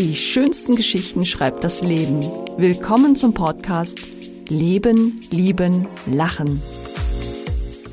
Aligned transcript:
Die 0.00 0.16
schönsten 0.16 0.76
Geschichten 0.76 1.26
schreibt 1.26 1.62
das 1.62 1.82
Leben. 1.82 2.22
Willkommen 2.56 3.16
zum 3.16 3.34
Podcast 3.34 4.00
Leben, 4.48 5.20
Lieben, 5.30 5.86
Lachen. 6.06 6.62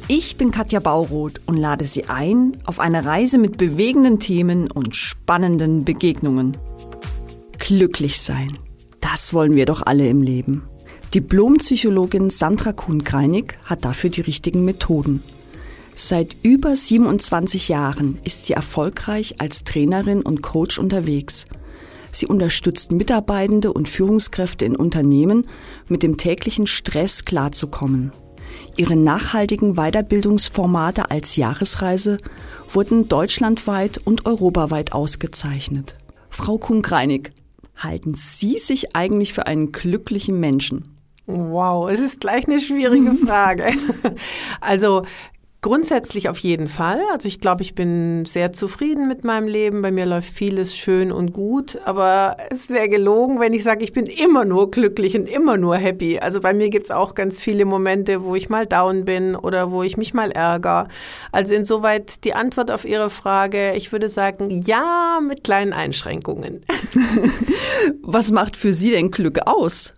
Ich 0.08 0.38
bin 0.38 0.51
Katja 0.51 0.79
Bauroth 0.79 1.42
und 1.47 1.58
lade 1.58 1.83
Sie 1.83 2.06
ein 2.06 2.54
auf 2.65 2.79
eine 2.79 3.04
Reise 3.04 3.38
mit 3.38 3.58
bewegenden 3.58 4.20
Themen 4.20 4.72
und 4.72 4.96
spannenden 4.96 5.83
Begegnungen. 5.83 6.56
Glücklich 7.60 8.21
sein. 8.21 8.58
Das 9.01 9.33
wollen 9.33 9.55
wir 9.55 9.65
doch 9.65 9.85
alle 9.85 10.08
im 10.08 10.21
Leben. 10.21 10.63
Diplompsychologin 11.13 12.29
Sandra 12.29 12.71
Kuhn-Kreinig 12.71 13.55
hat 13.65 13.83
dafür 13.83 14.12
die 14.12 14.21
richtigen 14.21 14.63
Methoden. 14.63 15.24
Seit 15.94 16.38
über 16.41 16.73
27 16.73 17.67
Jahren 17.67 18.17
ist 18.23 18.45
sie 18.45 18.53
erfolgreich 18.53 19.41
als 19.41 19.66
Trainerin 19.66 20.21
und 20.21 20.41
Coach 20.41 20.80
unterwegs. 20.80 21.44
Sie 22.17 22.26
unterstützt 22.26 22.91
Mitarbeitende 22.91 23.71
und 23.71 23.88
Führungskräfte 23.88 24.66
in 24.66 24.76
Unternehmen, 24.76 25.48
mit 25.88 26.02
dem 26.02 26.17
täglichen 26.17 26.66
Stress 26.66 27.26
klarzukommen. 27.26 28.12
Ihre 28.76 28.95
nachhaltigen 28.95 29.76
Weiterbildungsformate 29.76 31.12
als 31.12 31.35
Jahresreise 31.35 32.17
wurden 32.71 33.07
deutschlandweit 33.07 33.99
und 34.03 34.26
europaweit 34.26 34.93
ausgezeichnet. 34.93 35.95
Frau 36.30 36.57
Kuhn-Kreinig, 36.57 37.31
halten 37.76 38.16
Sie 38.16 38.57
sich 38.57 38.95
eigentlich 38.95 39.34
für 39.34 39.45
einen 39.45 39.71
glücklichen 39.71 40.40
Menschen? 40.40 40.98
Wow, 41.27 41.90
es 41.91 41.99
ist 41.99 42.21
gleich 42.21 42.48
eine 42.48 42.59
schwierige 42.59 43.13
Frage. 43.26 43.73
also 44.62 45.05
Grundsätzlich 45.67 46.30
auf 46.30 46.38
jeden 46.38 46.70
Fall. 46.70 47.02
Also 47.12 47.27
ich 47.27 47.41
glaube, 47.41 47.62
ich 47.62 47.76
bin 47.76 48.23
sehr 48.23 48.53
zufrieden 48.53 49.09
mit 49.09 49.26
meinem 49.26 49.49
Leben. 49.49 49.81
Bei 49.81 49.91
mir 49.91 50.05
läuft 50.05 50.30
vieles 50.30 50.77
schön 50.77 51.12
und 51.12 51.34
gut. 51.34 51.77
Aber 51.84 52.38
es 52.49 52.70
wäre 52.70 52.88
gelogen, 52.88 53.41
wenn 53.41 53.51
ich 53.51 53.63
sage, 53.63 53.84
ich 53.84 53.91
bin 53.91 54.05
immer 54.05 54.46
nur 54.46 54.71
glücklich 54.71 55.18
und 55.18 55.27
immer 55.27 55.57
nur 55.57 55.76
happy. 55.76 56.20
Also 56.20 56.40
bei 56.40 56.54
mir 56.54 56.70
gibt 56.70 56.85
es 56.85 56.91
auch 56.91 57.15
ganz 57.15 57.41
viele 57.41 57.65
Momente, 57.65 58.24
wo 58.24 58.34
ich 58.35 58.48
mal 58.48 58.65
down 58.65 59.04
bin 59.04 59.35
oder 59.35 59.70
wo 59.70 59.84
ich 59.84 59.98
mich 59.98 60.13
mal 60.13 60.32
ärgere. 60.32 60.87
Also 61.34 61.54
insoweit 61.54 62.24
die 62.24 62.34
Antwort 62.34 62.71
auf 62.71 62.85
Ihre 62.85 63.09
Frage, 63.09 63.74
ich 63.74 63.91
würde 63.91 64.07
sagen, 64.07 64.61
ja, 64.61 65.19
mit 65.21 65.43
kleinen 65.43 65.73
Einschränkungen. 65.73 66.61
Was 68.03 68.31
macht 68.31 68.55
für 68.55 68.71
Sie 68.71 68.91
denn 68.91 69.11
Glück 69.11 69.39
aus? 69.45 69.96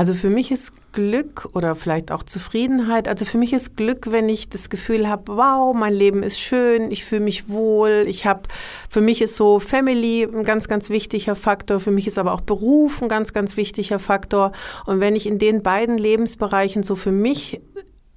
Also 0.00 0.14
für 0.14 0.30
mich 0.30 0.50
ist 0.50 0.72
Glück 0.94 1.50
oder 1.52 1.76
vielleicht 1.76 2.10
auch 2.10 2.22
Zufriedenheit, 2.22 3.06
also 3.06 3.26
für 3.26 3.36
mich 3.36 3.52
ist 3.52 3.76
Glück, 3.76 4.10
wenn 4.10 4.30
ich 4.30 4.48
das 4.48 4.70
Gefühl 4.70 5.06
habe, 5.06 5.36
wow, 5.36 5.76
mein 5.76 5.92
Leben 5.92 6.22
ist 6.22 6.40
schön, 6.40 6.90
ich 6.90 7.04
fühle 7.04 7.20
mich 7.20 7.50
wohl, 7.50 8.06
ich 8.08 8.24
habe, 8.24 8.44
für 8.88 9.02
mich 9.02 9.20
ist 9.20 9.36
so 9.36 9.60
Family 9.60 10.22
ein 10.22 10.44
ganz, 10.44 10.68
ganz 10.68 10.88
wichtiger 10.88 11.36
Faktor, 11.36 11.80
für 11.80 11.90
mich 11.90 12.06
ist 12.06 12.16
aber 12.16 12.32
auch 12.32 12.40
Beruf 12.40 13.02
ein 13.02 13.10
ganz, 13.10 13.34
ganz 13.34 13.58
wichtiger 13.58 13.98
Faktor. 13.98 14.52
Und 14.86 15.00
wenn 15.00 15.16
ich 15.16 15.26
in 15.26 15.38
den 15.38 15.62
beiden 15.62 15.98
Lebensbereichen 15.98 16.82
so 16.82 16.96
für 16.96 17.12
mich 17.12 17.60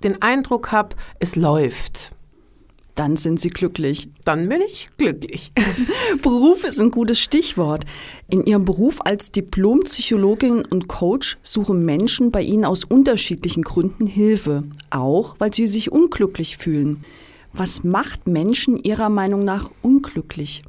den 0.05 0.21
Eindruck 0.21 0.71
habe, 0.71 0.95
es 1.19 1.35
läuft, 1.35 2.13
dann 2.95 3.17
sind 3.17 3.39
Sie 3.39 3.49
glücklich. 3.49 4.09
Dann 4.23 4.47
bin 4.49 4.61
ich 4.61 4.87
glücklich. 4.97 5.51
Beruf 6.21 6.63
ist 6.63 6.79
ein 6.79 6.91
gutes 6.91 7.19
Stichwort. 7.19 7.85
In 8.29 8.45
Ihrem 8.45 8.65
Beruf 8.65 9.01
als 9.03 9.31
Diplompsychologin 9.31 10.63
und 10.65 10.87
Coach 10.87 11.37
suchen 11.41 11.85
Menschen 11.85 12.31
bei 12.31 12.41
Ihnen 12.41 12.65
aus 12.65 12.83
unterschiedlichen 12.83 13.63
Gründen 13.63 14.05
Hilfe, 14.05 14.63
auch 14.89 15.35
weil 15.39 15.53
sie 15.53 15.67
sich 15.67 15.91
unglücklich 15.91 16.57
fühlen. 16.57 17.03
Was 17.51 17.83
macht 17.83 18.27
Menschen 18.27 18.77
Ihrer 18.77 19.09
Meinung 19.09 19.43
nach 19.43 19.69
unglücklich? 19.81 20.63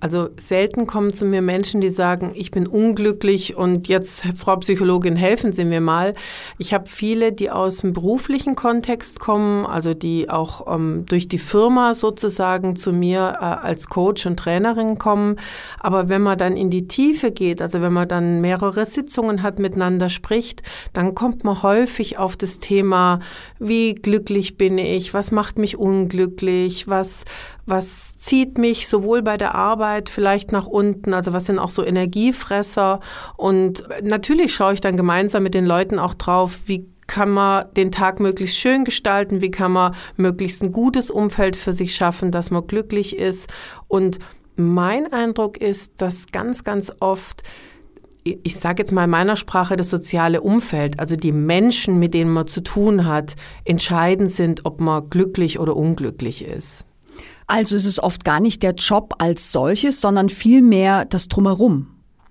Also 0.00 0.30
selten 0.36 0.86
kommen 0.88 1.12
zu 1.12 1.24
mir 1.24 1.40
Menschen, 1.40 1.80
die 1.80 1.90
sagen, 1.90 2.32
ich 2.34 2.50
bin 2.50 2.66
unglücklich 2.66 3.56
und 3.56 3.86
jetzt, 3.86 4.24
Frau 4.36 4.56
Psychologin, 4.56 5.14
helfen 5.14 5.52
Sie 5.52 5.64
mir 5.64 5.80
mal. 5.80 6.14
Ich 6.58 6.74
habe 6.74 6.88
viele, 6.88 7.32
die 7.32 7.50
aus 7.50 7.78
dem 7.78 7.92
beruflichen 7.92 8.56
Kontext 8.56 9.20
kommen, 9.20 9.64
also 9.64 9.94
die 9.94 10.28
auch 10.28 10.74
ähm, 10.74 11.04
durch 11.06 11.28
die 11.28 11.38
Firma 11.38 11.94
sozusagen 11.94 12.74
zu 12.74 12.92
mir 12.92 13.36
äh, 13.40 13.44
als 13.44 13.88
Coach 13.88 14.26
und 14.26 14.38
Trainerin 14.38 14.98
kommen. 14.98 15.36
Aber 15.78 16.08
wenn 16.08 16.22
man 16.22 16.36
dann 16.36 16.56
in 16.56 16.70
die 16.70 16.88
Tiefe 16.88 17.30
geht, 17.30 17.62
also 17.62 17.80
wenn 17.80 17.92
man 17.92 18.08
dann 18.08 18.40
mehrere 18.40 18.86
Sitzungen 18.86 19.44
hat, 19.44 19.60
miteinander 19.60 20.08
spricht, 20.08 20.62
dann 20.92 21.14
kommt 21.14 21.44
man 21.44 21.62
häufig 21.62 22.18
auf 22.18 22.36
das 22.36 22.58
Thema, 22.58 23.20
wie 23.60 23.94
glücklich 23.94 24.56
bin 24.56 24.78
ich, 24.78 25.14
was 25.14 25.30
macht 25.30 25.58
mich 25.58 25.76
unglücklich, 25.76 26.88
was 26.88 27.24
was 27.66 28.16
zieht 28.16 28.58
mich 28.58 28.88
sowohl 28.88 29.22
bei 29.22 29.36
der 29.36 29.54
Arbeit 29.54 30.08
vielleicht 30.08 30.52
nach 30.52 30.66
unten, 30.66 31.12
also 31.12 31.32
was 31.32 31.46
sind 31.46 31.58
auch 31.58 31.70
so 31.70 31.84
Energiefresser. 31.84 33.00
Und 33.36 33.84
natürlich 34.02 34.54
schaue 34.54 34.74
ich 34.74 34.80
dann 34.80 34.96
gemeinsam 34.96 35.42
mit 35.42 35.54
den 35.54 35.66
Leuten 35.66 35.98
auch 35.98 36.14
drauf, 36.14 36.60
wie 36.66 36.88
kann 37.08 37.30
man 37.30 37.72
den 37.74 37.92
Tag 37.92 38.20
möglichst 38.20 38.56
schön 38.56 38.84
gestalten, 38.84 39.40
wie 39.40 39.50
kann 39.50 39.72
man 39.72 39.94
möglichst 40.16 40.62
ein 40.62 40.72
gutes 40.72 41.10
Umfeld 41.10 41.56
für 41.56 41.72
sich 41.72 41.94
schaffen, 41.94 42.30
dass 42.30 42.50
man 42.50 42.66
glücklich 42.66 43.16
ist. 43.16 43.52
Und 43.88 44.18
mein 44.56 45.12
Eindruck 45.12 45.58
ist, 45.58 46.00
dass 46.00 46.26
ganz, 46.32 46.64
ganz 46.64 46.92
oft 47.00 47.42
ich 48.42 48.56
sage 48.56 48.82
jetzt 48.82 48.90
mal 48.90 49.04
in 49.04 49.10
meiner 49.10 49.36
Sprache, 49.36 49.76
das 49.76 49.88
soziale 49.88 50.40
Umfeld, 50.40 50.98
also 50.98 51.14
die 51.14 51.30
Menschen, 51.30 52.00
mit 52.00 52.12
denen 52.12 52.32
man 52.32 52.48
zu 52.48 52.60
tun 52.60 53.06
hat, 53.06 53.36
entscheidend 53.64 54.32
sind, 54.32 54.64
ob 54.64 54.80
man 54.80 55.08
glücklich 55.10 55.60
oder 55.60 55.76
unglücklich 55.76 56.44
ist. 56.44 56.84
Also 57.46 57.76
ist 57.76 57.86
es 57.86 58.02
oft 58.02 58.24
gar 58.24 58.40
nicht 58.40 58.62
der 58.62 58.74
Job 58.74 59.14
als 59.18 59.52
solches, 59.52 60.00
sondern 60.00 60.28
vielmehr 60.28 61.04
das 61.04 61.28
Drumherum. 61.28 61.88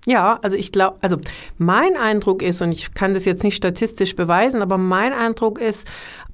Ja, 0.08 0.38
also 0.42 0.56
ich 0.56 0.70
glaube, 0.70 0.98
also 1.00 1.16
mein 1.58 1.96
Eindruck 1.96 2.40
ist, 2.40 2.62
und 2.62 2.70
ich 2.70 2.94
kann 2.94 3.12
das 3.12 3.24
jetzt 3.24 3.42
nicht 3.42 3.56
statistisch 3.56 4.14
beweisen, 4.14 4.62
aber 4.62 4.78
mein 4.78 5.12
Eindruck 5.12 5.58
ist, 5.58 5.86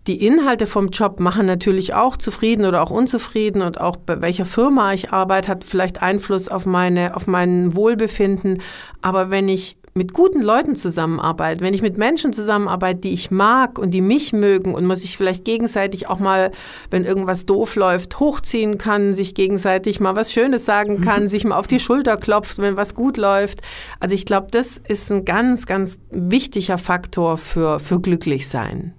die 0.07 0.27
Inhalte 0.27 0.67
vom 0.67 0.89
Job 0.89 1.21
machen 1.21 1.47
natürlich 1.47 1.95
auch 1.95 2.17
zufrieden 2.17 2.67
oder 2.67 2.83
auch 2.83 2.91
unzufrieden 2.91 3.63
und 3.63 3.81
auch 3.81 3.97
bei 3.97 4.21
welcher 4.21 4.45
Firma 4.45 4.93
ich 4.93 5.11
arbeite, 5.13 5.49
hat 5.49 5.65
vielleicht 5.65 6.03
Einfluss 6.03 6.49
auf 6.49 6.67
meine, 6.67 7.17
auf 7.17 7.27
mein 7.27 7.75
Wohlbefinden. 7.75 8.61
Aber 9.01 9.31
wenn 9.31 9.49
ich 9.49 9.77
mit 9.95 10.15
guten 10.15 10.41
Leuten 10.41 10.75
zusammenarbeite, 10.75 11.61
wenn 11.61 11.75
ich 11.75 11.83
mit 11.83 11.99
Menschen 11.99 12.33
zusammenarbeite, 12.33 13.01
die 13.01 13.13
ich 13.13 13.31
mag 13.31 13.79
und 13.79 13.91
die 13.91 14.01
mich 14.01 14.33
mögen 14.33 14.75
und 14.75 14.87
man 14.87 14.97
sich 14.97 15.17
vielleicht 15.17 15.45
gegenseitig 15.45 16.09
auch 16.09 16.19
mal, 16.19 16.51
wenn 16.91 17.05
irgendwas 17.05 17.45
doof 17.45 17.77
läuft, 17.77 18.19
hochziehen 18.19 18.79
kann, 18.79 19.15
sich 19.15 19.35
gegenseitig 19.35 20.01
mal 20.01 20.17
was 20.17 20.33
Schönes 20.33 20.65
sagen 20.65 20.99
mhm. 20.99 21.05
kann, 21.05 21.29
sich 21.29 21.45
mal 21.45 21.57
auf 21.57 21.67
die 21.67 21.81
Schulter 21.81 22.17
klopft, 22.17 22.59
wenn 22.59 22.77
was 22.77 22.95
gut 22.95 23.19
läuft. 23.19 23.61
Also 24.01 24.15
ich 24.15 24.25
glaube, 24.25 24.47
das 24.51 24.81
ist 24.89 25.11
ein 25.11 25.25
ganz, 25.25 25.67
ganz 25.67 25.99
wichtiger 26.11 26.79
Faktor 26.79 27.37
für, 27.37 27.79
für 27.79 28.01
glücklich 28.01 28.49
sein. 28.49 28.95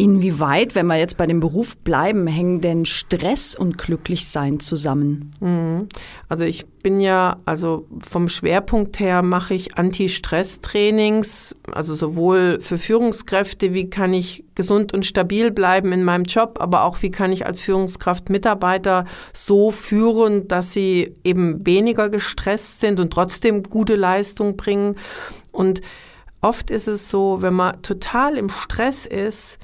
Inwieweit, 0.00 0.76
wenn 0.76 0.86
wir 0.86 0.94
jetzt 0.94 1.16
bei 1.16 1.26
dem 1.26 1.40
Beruf 1.40 1.76
bleiben, 1.78 2.28
hängen 2.28 2.60
denn 2.60 2.86
Stress 2.86 3.56
und 3.56 3.78
Glücklichsein 3.78 4.60
zusammen? 4.60 5.34
Mhm. 5.40 5.88
Also 6.28 6.44
ich 6.44 6.66
bin 6.84 7.00
ja, 7.00 7.38
also 7.44 7.84
vom 8.08 8.28
Schwerpunkt 8.28 9.00
her 9.00 9.22
mache 9.22 9.54
ich 9.54 9.76
Anti-Stress-Trainings, 9.76 11.56
also 11.72 11.96
sowohl 11.96 12.60
für 12.60 12.78
Führungskräfte, 12.78 13.74
wie 13.74 13.90
kann 13.90 14.14
ich 14.14 14.44
gesund 14.54 14.94
und 14.94 15.04
stabil 15.04 15.50
bleiben 15.50 15.90
in 15.90 16.04
meinem 16.04 16.26
Job, 16.26 16.58
aber 16.60 16.84
auch 16.84 17.02
wie 17.02 17.10
kann 17.10 17.32
ich 17.32 17.44
als 17.44 17.60
Führungskraft 17.60 18.30
Mitarbeiter 18.30 19.04
so 19.32 19.72
führen, 19.72 20.46
dass 20.46 20.72
sie 20.72 21.16
eben 21.24 21.66
weniger 21.66 22.08
gestresst 22.08 22.78
sind 22.78 23.00
und 23.00 23.12
trotzdem 23.12 23.64
gute 23.64 23.96
Leistung 23.96 24.56
bringen. 24.56 24.94
Und 25.50 25.80
oft 26.40 26.70
ist 26.70 26.86
es 26.86 27.08
so, 27.08 27.38
wenn 27.42 27.54
man 27.54 27.82
total 27.82 28.38
im 28.38 28.48
Stress 28.48 29.04
ist, 29.04 29.58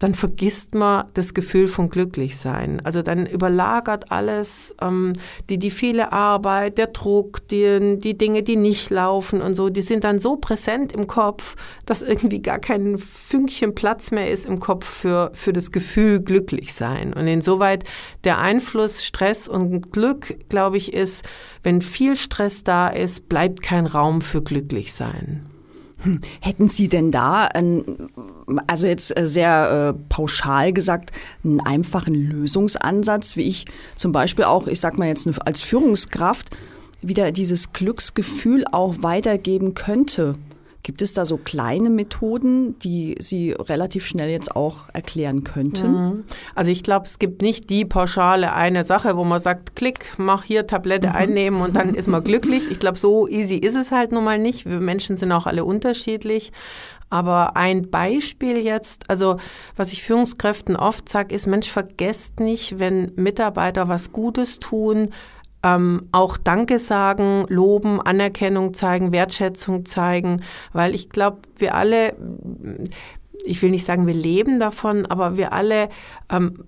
dann 0.00 0.14
vergisst 0.14 0.74
man 0.74 1.04
das 1.14 1.34
Gefühl 1.34 1.68
von 1.68 1.90
Glücklichsein. 1.90 2.80
Also 2.84 3.02
dann 3.02 3.26
überlagert 3.26 4.10
alles, 4.10 4.74
ähm, 4.80 5.12
die, 5.48 5.58
die 5.58 5.70
viele 5.70 6.10
Arbeit, 6.10 6.78
der 6.78 6.88
Druck, 6.88 7.46
die, 7.48 7.98
die 7.98 8.16
Dinge, 8.16 8.42
die 8.42 8.56
nicht 8.56 8.88
laufen 8.88 9.42
und 9.42 9.54
so, 9.54 9.68
die 9.68 9.82
sind 9.82 10.02
dann 10.04 10.18
so 10.18 10.36
präsent 10.36 10.90
im 10.92 11.06
Kopf, 11.06 11.54
dass 11.84 12.00
irgendwie 12.00 12.40
gar 12.40 12.58
kein 12.58 12.96
Fünkchen 12.96 13.74
Platz 13.74 14.10
mehr 14.10 14.30
ist 14.30 14.46
im 14.46 14.58
Kopf 14.58 14.86
für, 14.86 15.30
für 15.34 15.52
das 15.52 15.70
Gefühl 15.70 16.20
Glücklichsein. 16.20 17.12
Und 17.12 17.28
insoweit 17.28 17.84
der 18.24 18.38
Einfluss 18.38 19.04
Stress 19.04 19.48
und 19.48 19.92
Glück, 19.92 20.34
glaube 20.48 20.78
ich, 20.78 20.94
ist, 20.94 21.28
wenn 21.62 21.82
viel 21.82 22.16
Stress 22.16 22.64
da 22.64 22.88
ist, 22.88 23.28
bleibt 23.28 23.60
kein 23.60 23.84
Raum 23.84 24.22
für 24.22 24.42
Glücklichsein. 24.42 25.44
Hm, 26.02 26.20
hätten 26.40 26.68
Sie 26.68 26.88
denn 26.88 27.10
da, 27.10 27.44
einen, 27.44 28.08
also 28.66 28.86
jetzt 28.86 29.16
äh, 29.18 29.26
sehr 29.26 29.94
äh, 29.94 30.04
pauschal 30.08 30.72
gesagt, 30.72 31.12
einen 31.44 31.60
einfachen 31.60 32.14
Lösungsansatz, 32.14 33.36
wie 33.36 33.48
ich 33.48 33.66
zum 33.96 34.12
Beispiel 34.12 34.44
auch, 34.44 34.66
ich 34.66 34.80
sag 34.80 34.98
mal 34.98 35.08
jetzt 35.08 35.28
als 35.46 35.60
Führungskraft, 35.60 36.48
wieder 37.02 37.32
dieses 37.32 37.72
Glücksgefühl 37.72 38.64
auch 38.70 38.96
weitergeben 39.02 39.74
könnte? 39.74 40.34
Gibt 40.82 41.02
es 41.02 41.12
da 41.12 41.26
so 41.26 41.36
kleine 41.36 41.90
Methoden, 41.90 42.78
die 42.78 43.14
Sie 43.18 43.52
relativ 43.52 44.06
schnell 44.06 44.30
jetzt 44.30 44.56
auch 44.56 44.88
erklären 44.94 45.44
könnten? 45.44 45.92
Mhm. 45.92 46.24
Also 46.54 46.70
ich 46.70 46.82
glaube, 46.82 47.04
es 47.04 47.18
gibt 47.18 47.42
nicht 47.42 47.68
die 47.68 47.84
pauschale 47.84 48.54
eine 48.54 48.84
Sache, 48.84 49.16
wo 49.16 49.24
man 49.24 49.40
sagt, 49.40 49.76
klick, 49.76 50.14
mach 50.16 50.42
hier 50.42 50.66
Tablette 50.66 51.08
mhm. 51.08 51.14
einnehmen 51.14 51.60
und 51.60 51.76
dann 51.76 51.94
ist 51.94 52.08
man 52.08 52.24
glücklich. 52.24 52.70
Ich 52.70 52.80
glaube, 52.80 52.96
so 52.96 53.28
easy 53.28 53.56
ist 53.56 53.76
es 53.76 53.92
halt 53.92 54.12
nun 54.12 54.24
mal 54.24 54.38
nicht. 54.38 54.64
Wir 54.64 54.80
Menschen 54.80 55.16
sind 55.16 55.32
auch 55.32 55.46
alle 55.46 55.66
unterschiedlich. 55.66 56.50
Aber 57.10 57.56
ein 57.56 57.90
Beispiel 57.90 58.58
jetzt, 58.58 59.10
also 59.10 59.36
was 59.76 59.92
ich 59.92 60.02
Führungskräften 60.04 60.76
oft 60.76 61.08
sage, 61.08 61.34
ist, 61.34 61.46
Mensch, 61.46 61.70
vergesst 61.70 62.40
nicht, 62.40 62.78
wenn 62.78 63.12
Mitarbeiter 63.16 63.88
was 63.88 64.12
Gutes 64.12 64.60
tun, 64.60 65.10
ähm, 65.62 66.08
auch 66.12 66.38
Danke 66.38 66.78
sagen, 66.78 67.44
loben, 67.48 68.00
Anerkennung 68.00 68.72
zeigen, 68.74 69.12
Wertschätzung 69.12 69.84
zeigen, 69.84 70.42
weil 70.72 70.94
ich 70.94 71.10
glaube, 71.10 71.40
wir 71.56 71.74
alle, 71.74 72.14
ich 73.44 73.62
will 73.62 73.70
nicht 73.70 73.84
sagen, 73.84 74.06
wir 74.06 74.14
leben 74.14 74.60
davon, 74.60 75.06
aber 75.06 75.36
wir 75.36 75.52
alle 75.52 75.88
ähm, 76.30 76.64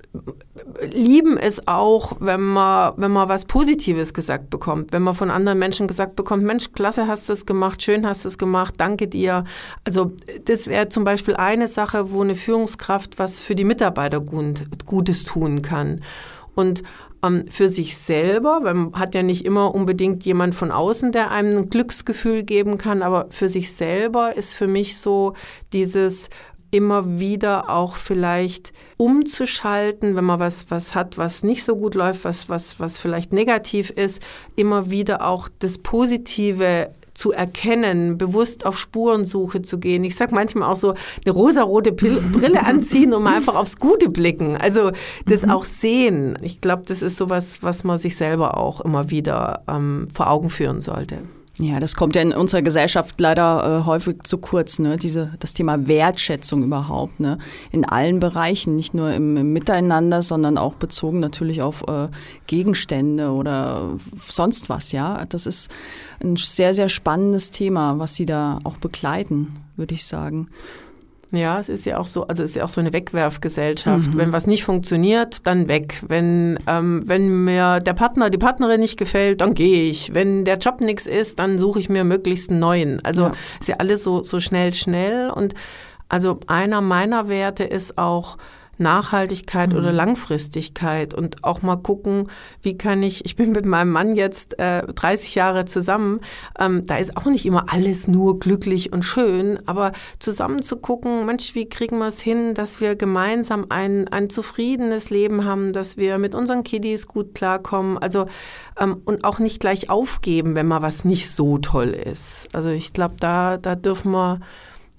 lieben 0.90 1.36
es 1.36 1.66
auch, 1.66 2.16
wenn 2.20 2.40
man, 2.40 2.94
wenn 2.96 3.10
man 3.10 3.28
was 3.28 3.44
Positives 3.44 4.14
gesagt 4.14 4.50
bekommt, 4.50 4.92
wenn 4.92 5.02
man 5.02 5.14
von 5.14 5.30
anderen 5.30 5.58
Menschen 5.58 5.86
gesagt 5.86 6.16
bekommt, 6.16 6.44
Mensch, 6.44 6.72
klasse 6.72 7.06
hast 7.06 7.28
du 7.28 7.32
es 7.32 7.46
gemacht, 7.46 7.82
schön 7.82 8.06
hast 8.06 8.24
du 8.24 8.28
es 8.28 8.38
gemacht, 8.38 8.74
danke 8.78 9.08
dir. 9.08 9.44
Also 9.84 10.12
das 10.44 10.66
wäre 10.66 10.88
zum 10.88 11.04
Beispiel 11.04 11.36
eine 11.36 11.68
Sache, 11.68 12.12
wo 12.12 12.22
eine 12.22 12.34
Führungskraft 12.34 13.18
was 13.18 13.40
für 13.40 13.54
die 13.54 13.64
Mitarbeiter 13.64 14.20
gut, 14.20 14.64
Gutes 14.86 15.24
tun 15.24 15.62
kann. 15.62 16.00
Und 16.54 16.82
ähm, 17.24 17.44
für 17.48 17.68
sich 17.68 17.96
selber, 17.96 18.60
man 18.60 18.92
hat 18.94 19.14
ja 19.14 19.22
nicht 19.22 19.44
immer 19.44 19.74
unbedingt 19.74 20.24
jemand 20.24 20.54
von 20.54 20.70
außen, 20.70 21.12
der 21.12 21.30
einem 21.30 21.56
ein 21.56 21.70
Glücksgefühl 21.70 22.42
geben 22.42 22.78
kann, 22.78 23.02
aber 23.02 23.26
für 23.30 23.48
sich 23.48 23.72
selber 23.72 24.36
ist 24.36 24.54
für 24.54 24.66
mich 24.66 24.98
so 24.98 25.34
dieses 25.72 26.28
immer 26.72 27.20
wieder 27.20 27.68
auch 27.68 27.96
vielleicht 27.96 28.72
umzuschalten, 28.96 30.16
wenn 30.16 30.24
man 30.24 30.40
was, 30.40 30.70
was 30.70 30.94
hat, 30.94 31.18
was 31.18 31.42
nicht 31.42 31.64
so 31.64 31.76
gut 31.76 31.94
läuft, 31.94 32.24
was, 32.24 32.48
was, 32.48 32.80
was 32.80 32.98
vielleicht 32.98 33.32
negativ 33.32 33.90
ist, 33.90 34.22
immer 34.56 34.90
wieder 34.90 35.24
auch 35.28 35.48
das 35.58 35.78
Positive 35.78 36.90
zu 37.14 37.30
erkennen, 37.30 38.16
bewusst 38.16 38.64
auf 38.64 38.78
Spurensuche 38.78 39.60
zu 39.60 39.78
gehen. 39.78 40.02
Ich 40.02 40.16
sag 40.16 40.32
manchmal 40.32 40.70
auch 40.70 40.76
so 40.76 40.94
eine 41.24 41.34
rosarote 41.34 41.92
Brille 41.92 42.64
anziehen 42.64 43.12
und 43.12 43.22
mal 43.22 43.36
einfach 43.36 43.54
aufs 43.54 43.78
Gute 43.78 44.08
blicken. 44.08 44.56
Also 44.56 44.92
das 45.26 45.42
mhm. 45.42 45.50
auch 45.50 45.64
sehen. 45.64 46.38
Ich 46.40 46.62
glaube, 46.62 46.84
das 46.86 47.02
ist 47.02 47.16
sowas, 47.16 47.58
was 47.60 47.84
man 47.84 47.98
sich 47.98 48.16
selber 48.16 48.56
auch 48.56 48.80
immer 48.80 49.10
wieder 49.10 49.62
ähm, 49.68 50.08
vor 50.14 50.30
Augen 50.30 50.48
führen 50.48 50.80
sollte. 50.80 51.18
Ja, 51.58 51.80
das 51.80 51.96
kommt 51.96 52.16
ja 52.16 52.22
in 52.22 52.32
unserer 52.32 52.62
Gesellschaft 52.62 53.20
leider 53.20 53.82
äh, 53.82 53.86
häufig 53.86 54.22
zu 54.22 54.38
kurz, 54.38 54.78
ne? 54.78 54.96
Diese, 54.96 55.34
das 55.38 55.52
Thema 55.52 55.86
Wertschätzung 55.86 56.62
überhaupt, 56.62 57.20
ne? 57.20 57.36
In 57.70 57.84
allen 57.84 58.20
Bereichen, 58.20 58.74
nicht 58.74 58.94
nur 58.94 59.12
im, 59.12 59.36
im 59.36 59.52
Miteinander, 59.52 60.22
sondern 60.22 60.56
auch 60.56 60.74
bezogen 60.74 61.20
natürlich 61.20 61.60
auf 61.60 61.82
äh, 61.88 62.08
Gegenstände 62.46 63.30
oder 63.32 63.98
sonst 64.26 64.70
was, 64.70 64.92
ja. 64.92 65.26
Das 65.28 65.44
ist 65.46 65.70
ein 66.22 66.36
sehr, 66.36 66.72
sehr 66.72 66.88
spannendes 66.88 67.50
Thema, 67.50 67.98
was 67.98 68.14
Sie 68.14 68.24
da 68.24 68.58
auch 68.64 68.78
begleiten, 68.78 69.56
würde 69.76 69.94
ich 69.94 70.06
sagen. 70.06 70.48
Ja, 71.32 71.58
es 71.58 71.70
ist 71.70 71.86
ja 71.86 71.98
auch 71.98 72.06
so, 72.06 72.26
also 72.26 72.42
es 72.42 72.50
ist 72.50 72.56
ja 72.56 72.64
auch 72.64 72.68
so 72.68 72.80
eine 72.80 72.92
Wegwerfgesellschaft. 72.92 74.12
Mhm. 74.12 74.18
Wenn 74.18 74.32
was 74.32 74.46
nicht 74.46 74.64
funktioniert, 74.64 75.46
dann 75.46 75.66
weg. 75.66 76.02
Wenn, 76.06 76.58
ähm, 76.66 77.02
wenn 77.06 77.44
mir 77.44 77.80
der 77.80 77.94
Partner, 77.94 78.28
die 78.28 78.38
Partnerin 78.38 78.80
nicht 78.80 78.98
gefällt, 78.98 79.40
dann 79.40 79.54
gehe 79.54 79.90
ich. 79.90 80.14
Wenn 80.14 80.44
der 80.44 80.58
Job 80.58 80.82
nichts 80.82 81.06
ist, 81.06 81.38
dann 81.38 81.58
suche 81.58 81.80
ich 81.80 81.88
mir 81.88 82.04
möglichst 82.04 82.50
einen 82.50 82.58
neuen. 82.58 83.02
Also 83.02 83.22
ja. 83.22 83.32
ist 83.60 83.68
ja 83.68 83.76
alles 83.78 84.02
so, 84.02 84.22
so 84.22 84.40
schnell, 84.40 84.74
schnell. 84.74 85.30
Und 85.30 85.54
also 86.08 86.38
einer 86.46 86.82
meiner 86.82 87.30
Werte 87.30 87.64
ist 87.64 87.96
auch, 87.96 88.36
Nachhaltigkeit 88.78 89.70
mhm. 89.70 89.76
oder 89.76 89.92
Langfristigkeit 89.92 91.14
und 91.14 91.44
auch 91.44 91.62
mal 91.62 91.76
gucken, 91.76 92.28
wie 92.62 92.76
kann 92.76 93.02
ich, 93.02 93.24
ich 93.24 93.36
bin 93.36 93.52
mit 93.52 93.66
meinem 93.66 93.90
Mann 93.90 94.16
jetzt 94.16 94.58
äh, 94.58 94.82
30 94.86 95.34
Jahre 95.34 95.64
zusammen, 95.64 96.20
ähm, 96.58 96.86
da 96.86 96.96
ist 96.96 97.16
auch 97.16 97.26
nicht 97.26 97.46
immer 97.46 97.66
alles 97.72 98.08
nur 98.08 98.38
glücklich 98.38 98.92
und 98.92 99.02
schön, 99.02 99.58
aber 99.66 99.92
zusammen 100.18 100.62
zu 100.62 100.76
gucken, 100.76 101.26
Mensch, 101.26 101.54
wie 101.54 101.68
kriegen 101.68 101.98
wir 101.98 102.08
es 102.08 102.20
hin, 102.20 102.54
dass 102.54 102.80
wir 102.80 102.96
gemeinsam 102.96 103.66
ein, 103.68 104.08
ein 104.08 104.30
zufriedenes 104.30 105.10
Leben 105.10 105.44
haben, 105.44 105.72
dass 105.72 105.96
wir 105.96 106.18
mit 106.18 106.34
unseren 106.34 106.64
Kiddies 106.64 107.06
gut 107.06 107.34
klarkommen, 107.34 107.98
also 107.98 108.26
ähm, 108.78 109.02
und 109.04 109.24
auch 109.24 109.38
nicht 109.38 109.60
gleich 109.60 109.90
aufgeben, 109.90 110.54
wenn 110.54 110.66
mal 110.66 110.82
was 110.82 111.04
nicht 111.04 111.30
so 111.30 111.58
toll 111.58 111.90
ist. 111.90 112.48
Also 112.52 112.70
ich 112.70 112.92
glaube, 112.92 113.16
da, 113.18 113.58
da 113.58 113.74
dürfen 113.74 114.12
wir 114.12 114.40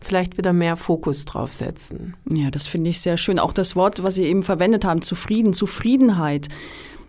vielleicht 0.04 0.38
wieder 0.38 0.54
mehr 0.54 0.76
Fokus 0.76 1.26
drauf 1.26 1.52
setzen. 1.52 2.16
Ja, 2.30 2.52
das 2.52 2.68
finde 2.68 2.90
ich 2.90 3.02
sehr 3.02 3.18
schön. 3.18 3.40
Auch 3.40 3.54
das 3.54 3.76
Wort, 3.76 4.04
was 4.04 4.16
Sie 4.16 4.24
eben 4.24 4.44
verwendet 4.44 4.86
haben, 4.86 5.02
zufrieden, 5.02 5.54
Zufriedenheit. 5.54 6.48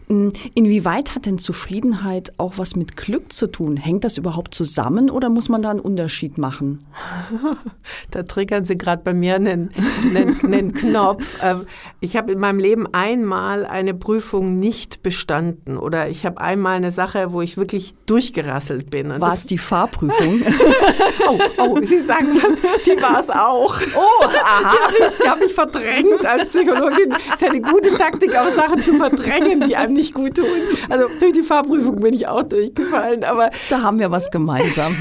Hm, 0.09 0.33
inwieweit 0.55 1.15
hat 1.15 1.25
denn 1.25 1.39
Zufriedenheit 1.39 2.33
auch 2.37 2.59
was 2.59 2.77
mit 2.77 2.97
Glück 2.97 3.33
zu 3.33 3.47
tun? 3.47 3.77
Hängt 3.77 4.05
das 4.05 4.19
überhaupt 4.19 4.55
zusammen 4.55 5.09
oder 5.09 5.31
muss 5.31 5.49
man 5.49 5.62
da 5.62 5.71
einen 5.71 5.81
Unterschied 5.81 6.37
machen? 6.37 6.85
da 8.11 8.23
triggern 8.25 8.65
Sie 8.65 8.77
gerade 8.77 9.03
bei 9.03 9.15
mir 9.15 9.37
einen, 9.37 9.71
einen, 10.15 10.41
einen 10.45 10.75
Knopf. 10.75 11.25
Ähm, 11.43 11.67
ich 12.01 12.17
habe 12.17 12.33
in 12.33 12.39
meinem 12.39 12.59
Leben 12.59 12.87
einmal 12.93 13.65
eine 13.65 13.95
Prüfung 13.95 14.59
nicht 14.59 15.03
bestanden 15.03 15.79
oder 15.79 16.09
ich 16.09 16.27
habe 16.27 16.41
einmal 16.41 16.77
eine 16.77 16.93
Sache, 16.93 17.33
wo 17.33 17.41
ich 17.41 17.56
wirklich 17.56 17.95
durchgerasselt 18.05 18.91
bin. 18.91 19.09
War 19.21 19.33
es 19.33 19.47
die 19.47 19.59
Fahrprüfung? 19.59 20.43
oh, 21.29 21.39
oh, 21.59 21.79
Sie 21.83 22.01
sagen 22.01 22.29
das, 22.43 22.83
die 22.85 23.01
war 23.01 23.21
es 23.21 23.31
auch. 23.31 23.81
Oh, 23.97 24.25
aha. 24.45 24.77
Die 25.23 25.29
habe 25.29 25.45
ich 25.47 25.55
verdrängt 25.55 26.27
als 26.27 26.51
Psychologin. 26.51 27.15
Es 27.35 27.41
ist 27.41 27.49
eine 27.49 27.62
gute 27.62 27.97
Taktik, 27.97 28.37
auch 28.37 28.51
Sachen 28.51 28.79
zu 28.79 28.99
verdrängen, 28.99 29.67
die 29.67 29.77
einem 29.77 29.94
nicht 29.94 30.14
gut 30.14 30.37
tun. 30.37 30.44
Also 30.88 31.06
durch 31.20 31.32
die 31.32 31.43
Fahrprüfung 31.43 31.96
bin 31.96 32.14
ich 32.14 32.26
auch 32.26 32.43
durchgefallen. 32.43 33.25
Aber 33.25 33.50
da 33.70 33.82
haben 33.82 33.99
wir 33.99 34.11
was 34.11 34.31
gemeinsam. 34.31 34.94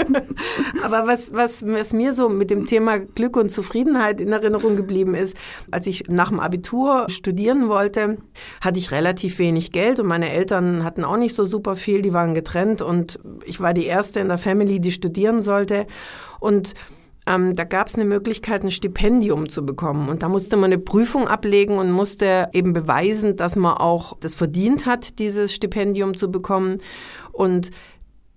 aber 0.84 1.06
was, 1.06 1.32
was, 1.32 1.64
was 1.66 1.92
mir 1.92 2.12
so 2.12 2.28
mit 2.28 2.50
dem 2.50 2.66
Thema 2.66 2.98
Glück 2.98 3.36
und 3.36 3.50
Zufriedenheit 3.50 4.20
in 4.20 4.32
Erinnerung 4.32 4.76
geblieben 4.76 5.14
ist, 5.14 5.36
als 5.70 5.86
ich 5.86 6.04
nach 6.08 6.28
dem 6.28 6.40
Abitur 6.40 7.06
studieren 7.08 7.68
wollte, 7.68 8.18
hatte 8.60 8.78
ich 8.78 8.90
relativ 8.90 9.38
wenig 9.38 9.72
Geld 9.72 10.00
und 10.00 10.06
meine 10.06 10.30
Eltern 10.30 10.84
hatten 10.84 11.04
auch 11.04 11.16
nicht 11.16 11.34
so 11.34 11.44
super 11.44 11.76
viel, 11.76 12.02
die 12.02 12.12
waren 12.12 12.34
getrennt 12.34 12.82
und 12.82 13.18
ich 13.44 13.60
war 13.60 13.74
die 13.74 13.86
erste 13.86 14.20
in 14.20 14.28
der 14.28 14.38
Family, 14.38 14.80
die 14.80 14.92
studieren 14.92 15.42
sollte. 15.42 15.86
Und 16.40 16.74
ähm, 17.26 17.54
da 17.54 17.64
gab 17.64 17.88
es 17.88 17.94
eine 17.94 18.04
Möglichkeit, 18.04 18.64
ein 18.64 18.70
Stipendium 18.70 19.48
zu 19.48 19.64
bekommen. 19.64 20.08
Und 20.08 20.22
da 20.22 20.28
musste 20.28 20.56
man 20.56 20.72
eine 20.72 20.78
Prüfung 20.78 21.28
ablegen 21.28 21.78
und 21.78 21.92
musste 21.92 22.48
eben 22.52 22.72
beweisen, 22.72 23.36
dass 23.36 23.56
man 23.56 23.76
auch 23.76 24.16
das 24.20 24.36
verdient 24.36 24.86
hat, 24.86 25.18
dieses 25.18 25.54
Stipendium 25.54 26.16
zu 26.16 26.30
bekommen. 26.30 26.78
Und 27.32 27.70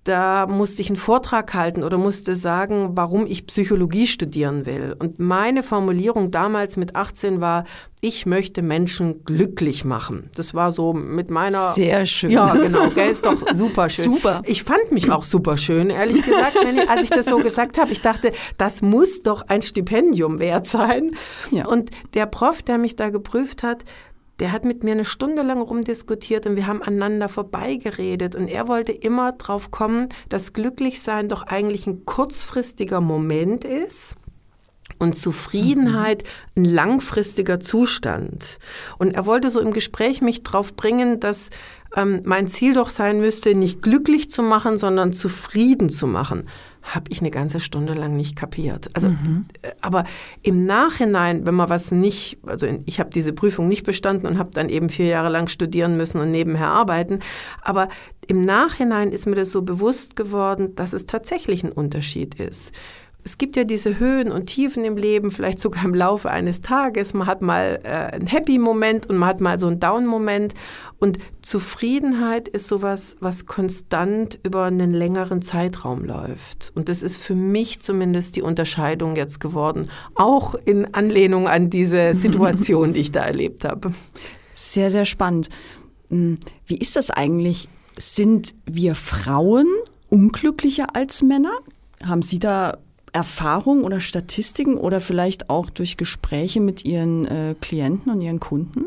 da 0.04 0.48
musste 0.48 0.82
ich 0.82 0.90
einen 0.90 0.98
Vortrag 0.98 1.54
halten 1.54 1.84
oder 1.84 1.98
musste 1.98 2.36
sagen, 2.36 2.92
warum 2.94 3.26
ich 3.26 3.48
Psychologie 3.48 4.08
studieren 4.08 4.66
will. 4.66 4.96
Und 5.00 5.20
meine 5.20 5.64
Formulierung 5.64 6.30
damals 6.30 6.76
mit 6.76 6.96
18 6.96 7.40
war, 7.40 7.64
ich 8.02 8.26
möchte 8.26 8.62
Menschen 8.62 9.24
glücklich 9.24 9.86
machen. 9.86 10.30
Das 10.36 10.54
war 10.54 10.74
so 10.74 10.92
mit 10.92 11.30
meiner. 11.30 11.72
Sehr 11.72 12.06
schön. 12.06 12.32
Ja, 12.32 12.54
genau. 12.54 12.90
Gell, 12.90 13.10
ist 13.10 13.26
doch 13.26 13.54
super 13.54 13.90
schön. 13.90 14.04
Super. 14.04 14.42
Ich 14.46 14.64
fand 14.64 14.92
mich 14.92 15.10
auch 15.10 15.24
super 15.24 15.58
schön, 15.58 15.90
ehrlich 15.90 16.22
gesagt, 16.22 16.58
ich, 16.70 16.90
als 16.90 17.04
ich 17.04 17.10
das 17.10 17.26
so 17.26 17.38
gesagt 17.38 17.78
habe. 17.78 17.94
Ich 17.94 18.02
dachte, 18.02 18.34
das 18.58 18.82
muss 18.82 19.22
doch 19.24 19.44
ein 19.48 19.62
Stipendium 19.62 20.40
wert 20.40 20.68
sein. 20.68 21.12
Ja. 21.50 21.66
Und 21.66 21.92
der 22.14 22.26
Prof, 22.26 22.62
der 22.62 22.78
mich 22.78 22.98
da 22.98 23.10
geprüft 23.10 23.64
hat, 23.64 23.86
der 24.40 24.52
hat 24.52 24.66
mit 24.66 24.84
mir 24.84 24.94
eine 24.94 25.06
Stunde 25.06 25.44
lang 25.44 25.62
rumdiskutiert 25.62 26.46
und 26.46 26.56
wir 26.56 26.68
haben 26.68 26.82
aneinander 26.82 27.30
vorbeigeredet. 27.30 28.36
Und 28.36 28.48
er 28.48 28.68
wollte 28.68 28.92
immer 28.92 29.32
drauf 29.34 29.72
kommen, 29.72 30.10
dass 30.30 30.54
Glücklichsein 30.54 31.30
doch 31.30 31.44
eigentlich 31.44 31.86
ein 31.88 32.06
kurzfristiger 32.06 33.02
Moment 33.02 33.64
ist 33.64 34.16
und 35.00 35.16
Zufriedenheit 35.16 36.24
ein 36.56 36.66
langfristiger 36.66 37.60
Zustand. 37.60 38.60
Und 38.98 39.14
er 39.16 39.26
wollte 39.26 39.50
so 39.50 39.60
im 39.60 39.74
Gespräch 39.74 40.22
mich 40.22 40.44
drauf 40.44 40.76
bringen, 40.76 41.20
dass 41.20 41.50
ähm, 41.96 42.22
mein 42.26 42.48
Ziel 42.48 42.74
doch 42.74 42.90
sein 42.90 43.20
müsste, 43.20 43.54
nicht 43.54 43.82
glücklich 43.82 44.32
zu 44.32 44.42
machen, 44.42 44.78
sondern 44.78 45.14
zufrieden 45.14 45.90
zu 45.90 46.08
machen 46.08 46.48
habe 46.84 47.06
ich 47.10 47.22
eine 47.22 47.32
ganze 47.32 47.60
Stunde 47.60 47.94
lang 47.94 48.16
nicht 48.16 48.36
kapiert. 48.36 48.90
Also, 48.94 49.10
mhm. 49.10 49.46
Äh, 49.62 49.72
aber 49.82 50.04
im 50.42 50.66
Nachhinein, 50.66 51.46
wenn 51.46 51.56
man 51.56 51.70
was 51.70 51.92
nicht, 51.92 52.38
also 52.46 52.68
ich 52.86 53.00
habe 53.00 53.10
diese 53.10 53.34
Prüfung 53.34 53.68
nicht 53.68 53.84
bestanden 53.84 54.28
und 54.28 54.38
habe 54.38 54.52
dann 54.54 54.70
eben 54.70 54.90
vier 54.90 55.08
Jahre 55.08 55.30
lang 55.30 55.48
studieren 55.48 55.98
müssen 55.98 56.20
und 56.20 56.32
nebenher 56.32 56.68
arbeiten, 56.68 57.20
aber 57.62 57.90
im 58.28 58.42
Nachhinein 58.42 59.12
ist 59.12 59.26
mir 59.26 59.36
das 59.36 59.52
so 59.52 59.62
bewusst 59.62 60.16
geworden, 60.16 60.76
dass 60.76 60.94
es 60.94 61.06
tatsächlich 61.06 61.64
ein 61.64 61.72
Unterschied 61.72 62.36
ist. 62.40 62.74
Es 63.26 63.38
gibt 63.38 63.56
ja 63.56 63.64
diese 63.64 64.00
Höhen 64.00 64.32
und 64.32 64.48
Tiefen 64.48 64.84
im 64.84 64.98
Leben, 64.98 65.32
vielleicht 65.32 65.60
sogar 65.60 65.86
im 65.86 65.94
Laufe 65.94 66.30
eines 66.30 66.62
Tages. 66.62 67.14
Man 67.14 67.26
hat 67.26 67.42
mal 67.42 67.80
äh, 67.84 67.88
einen 67.88 68.28
Happy-Moment 68.28 69.10
und 69.10 69.18
man 69.18 69.30
hat 69.30 69.42
mal 69.42 69.58
so 69.58 69.68
einen 69.68 69.80
Down-Moment. 69.80 70.54
Und 71.00 71.20
Zufriedenheit 71.42 72.48
ist 72.50 72.68
sowas, 72.68 73.16
was 73.20 73.46
konstant 73.46 74.40
über 74.44 74.66
einen 74.66 74.94
längeren 74.94 75.42
Zeitraum 75.42 76.04
läuft. 76.04 76.72
Und 76.76 76.90
das 76.90 77.02
ist 77.02 77.18
für 77.18 77.36
mich 77.36 77.80
zumindest 77.80 78.36
die 78.36 78.42
Unterscheidung 78.42 79.16
jetzt 79.16 79.40
geworden, 79.40 79.90
auch 80.16 80.56
in 80.66 80.94
Anlehnung 80.94 81.48
an 81.48 81.70
diese 81.70 82.14
Situation, 82.16 82.94
die 82.94 83.00
ich 83.00 83.12
da 83.12 83.24
erlebt 83.24 83.64
habe. 83.64 83.92
Sehr, 84.54 84.90
sehr 84.90 85.06
spannend. 85.06 85.50
Hm, 86.10 86.40
wie 86.66 86.78
ist 86.78 86.96
das 86.98 87.10
eigentlich? 87.10 87.70
Sind 87.98 88.54
wir 88.66 88.96
Frauen 88.96 89.68
unglücklicher 90.10 90.88
als 90.94 91.22
Männer? 91.22 91.60
Haben 92.04 92.22
Sie 92.22 92.40
da 92.40 92.78
Erfahrung 93.14 93.84
oder 93.84 94.00
Statistiken 94.00 94.78
oder 94.78 95.00
vielleicht 95.00 95.50
auch 95.50 95.70
durch 95.70 95.98
Gespräche 95.98 96.60
mit 96.60 96.84
Ihren 96.84 97.26
äh, 97.26 97.56
Klienten 97.62 98.12
und 98.12 98.22
Ihren 98.22 98.40
Kunden? 98.40 98.86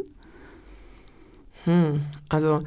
Hm, 1.65 2.03
also 2.29 2.63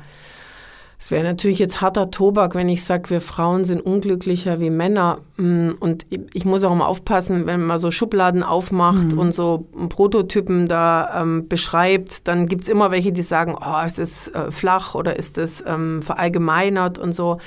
es 1.01 1.11
wäre 1.11 1.23
natürlich 1.23 1.59
jetzt 1.59 1.79
harter 1.79 2.11
Tobak, 2.11 2.55
wenn 2.55 2.67
ich 2.67 2.83
sage, 2.83 3.09
wir 3.09 3.21
Frauen 3.21 3.63
sind 3.63 3.79
unglücklicher 3.79 4.59
wie 4.59 4.69
Männer. 4.69 5.19
Hm, 5.37 5.77
und 5.79 6.05
ich 6.09 6.43
muss 6.43 6.65
auch 6.65 6.75
mal 6.75 6.85
aufpassen, 6.87 7.45
wenn 7.45 7.65
man 7.65 7.79
so 7.79 7.89
Schubladen 7.89 8.43
aufmacht 8.43 9.13
mhm. 9.13 9.19
und 9.19 9.33
so 9.33 9.65
Prototypen 9.87 10.67
da 10.67 11.21
ähm, 11.21 11.47
beschreibt, 11.47 12.27
dann 12.27 12.47
gibt 12.47 12.63
es 12.63 12.69
immer 12.69 12.91
welche, 12.91 13.13
die 13.13 13.21
sagen, 13.21 13.55
oh, 13.59 13.85
ist 13.85 14.35
äh, 14.35 14.51
flach 14.51 14.93
oder 14.93 15.15
ist 15.15 15.37
es 15.37 15.63
ähm, 15.65 16.01
verallgemeinert 16.01 16.99
und 16.99 17.13
so. 17.13 17.37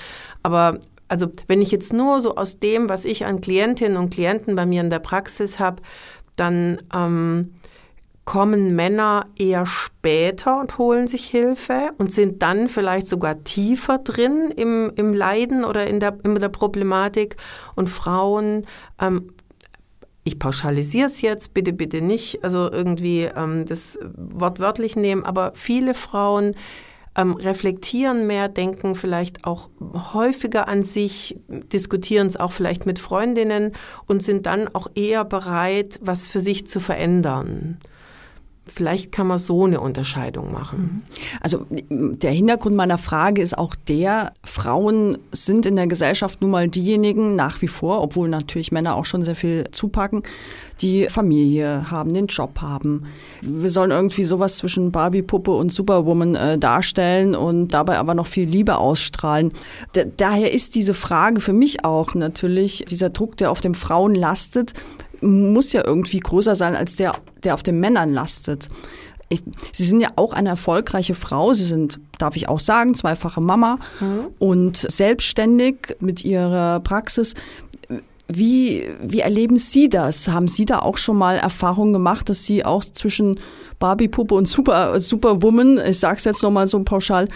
Aber 0.43 0.79
also 1.13 1.31
wenn 1.47 1.61
ich 1.61 1.71
jetzt 1.71 1.93
nur 1.93 2.23
so 2.23 2.37
aus 2.37 2.59
dem, 2.59 2.89
was 2.89 3.05
ich 3.05 3.27
an 3.27 3.43
Klientinnen 3.43 3.99
und 3.99 4.09
Klienten 4.09 4.57
bei 4.57 4.65
mir 4.65 4.81
in 4.81 4.89
der 4.89 4.99
Praxis 4.99 5.59
habe, 5.59 5.83
dann 6.37 6.81
ähm, 6.95 7.53
kommen 8.25 8.75
Männer 8.75 9.27
eher 9.37 9.67
später 9.67 10.59
und 10.59 10.79
holen 10.79 11.09
sich 11.09 11.27
Hilfe 11.27 11.91
und 11.99 12.11
sind 12.11 12.41
dann 12.41 12.67
vielleicht 12.67 13.09
sogar 13.09 13.45
tiefer 13.45 13.99
drin 13.99 14.51
im, 14.57 14.91
im 14.97 15.13
Leiden 15.13 15.67
oder 15.67 15.87
in 15.87 16.01
der, 16.01 16.17
in 16.25 16.35
der 16.37 16.49
Problematik. 16.49 17.37
Und 17.75 17.91
Frauen, 17.91 18.65
ähm, 18.99 19.35
ich 20.25 20.39
pauschalisiere 20.39 21.09
es 21.09 21.21
jetzt, 21.21 21.53
bitte, 21.53 21.75
bitte 21.75 22.01
nicht, 22.01 22.43
also 22.43 22.73
irgendwie 22.73 23.25
ähm, 23.37 23.67
das 23.67 23.99
wortwörtlich 24.17 24.97
nehmen, 24.97 25.27
aber 25.27 25.53
viele 25.55 25.93
Frauen 25.93 26.55
ähm, 27.17 27.35
reflektieren 27.35 28.27
mehr, 28.27 28.49
denken 28.49 28.95
vielleicht 28.95 29.45
auch 29.45 29.69
häufiger 30.15 30.69
an 30.69 30.83
sich, 30.83 31.39
diskutieren 31.49 32.27
es 32.27 32.37
auch 32.37 32.53
vielleicht 32.53 32.87
mit 32.87 32.99
Freundinnen 32.99 33.73
und 34.07 34.23
sind 34.23 34.47
dann 34.47 34.69
auch 34.69 34.89
eher 34.95 35.25
bereit, 35.25 35.99
was 36.03 36.27
für 36.27 36.41
sich 36.41 36.67
zu 36.67 36.81
verändern. 36.81 37.79
Vielleicht 38.65 39.11
kann 39.11 39.27
man 39.27 39.39
so 39.39 39.65
eine 39.65 39.81
Unterscheidung 39.81 40.53
machen. 40.53 40.79
Mhm. 40.79 41.03
Also 41.41 41.67
der 41.69 42.31
Hintergrund 42.31 42.77
meiner 42.77 42.97
Frage 42.97 43.43
ist 43.43 43.59
auch 43.59 43.75
der, 43.75 44.33
Frauen 44.45 45.19
sind 45.33 45.67
in 45.67 45.75
der 45.75 45.89
Gesellschaft 45.89 46.41
nun 46.41 46.53
mal 46.53 46.69
diejenigen 46.69 47.35
nach 47.35 47.61
wie 47.61 47.69
vor, 47.69 48.01
obwohl 48.03 48.29
natürlich 48.29 48.71
Männer 48.71 48.95
auch 48.95 49.05
schon 49.05 49.25
sehr 49.25 49.35
viel 49.35 49.67
zupacken, 49.73 50.23
die 50.81 51.09
Familie 51.09 51.91
haben, 51.91 52.15
den 52.15 52.29
Job 52.29 52.61
haben. 52.61 53.07
Wir 53.41 53.71
sollen 53.71 53.91
irgendwie 53.91 54.25
sowas 54.25 54.59
zwischen 54.59 54.93
Barbie-Puppe 54.93 55.51
und 55.51 55.73
Superwoman 55.73 56.37
äh, 56.37 56.59
darstellen 56.59 57.35
und 57.35 57.69
dabei 57.75 57.99
aber 57.99 58.15
noch 58.15 58.27
viel 58.27 58.49
Liebe 58.49 58.79
ausstrahlen. 58.79 59.53
D 59.97 60.07
daher 60.17 60.53
ist 60.53 60.77
diese 60.77 60.95
Frage 60.95 61.41
für 61.41 61.53
mich 61.53 61.85
auch 61.85 62.15
natürlich, 62.15 62.85
dieser 62.89 63.11
Druck, 63.11 63.37
der 63.37 63.51
auf 63.51 63.61
den 63.61 63.75
Frauen 63.75 64.15
lastet, 64.15 64.75
muss 65.23 65.73
ja 65.73 65.85
irgendwie 65.85 66.21
größer 66.21 66.55
sein 66.55 66.77
als 66.77 66.97
der, 66.97 67.15
der 67.45 67.55
auf 67.55 67.63
den 67.63 67.81
Männern 67.81 68.13
lastet. 68.13 68.69
Ich, 69.29 69.43
Sie 69.73 69.85
sind 69.85 70.01
ja 70.01 70.11
auch 70.17 70.35
eine 70.35 70.51
erfolgreiche 70.51 71.15
Frau. 71.15 71.55
Sie 71.55 71.65
sind, 71.65 72.01
darf 72.19 72.37
ich 72.37 72.49
auch 72.49 72.61
sagen, 72.61 72.95
zweifache 72.95 73.41
Mama 73.41 73.79
mhm. 74.01 74.27
und 74.39 74.77
selbstständig 74.77 75.97
mit 76.01 76.25
ihrer 76.25 76.81
Praxis. 76.81 77.35
Wie, 78.29 78.89
wie 79.03 79.21
erleben 79.21 79.59
Sie 79.59 79.89
das? 79.89 80.29
Haben 80.29 80.49
Sie 80.49 80.65
da 80.65 80.81
auch 80.81 80.99
schon 80.99 81.17
mal 81.17 81.37
Erfahrungen 81.37 81.93
gemacht, 81.93 82.29
dass 82.29 82.45
Sie 82.45 82.65
auch 82.65 82.85
zwischen 82.85 83.39
Barbie-Puppe 83.79 84.35
und 84.35 84.47
Super, 84.47 85.01
Superwoman, 85.01 85.81
ich 85.87 85.99
sage 85.99 86.17
es 86.19 86.25
jetzt 86.25 86.43
nochmal 86.43 86.67
so 86.67 86.83
pauschal, 86.85 87.29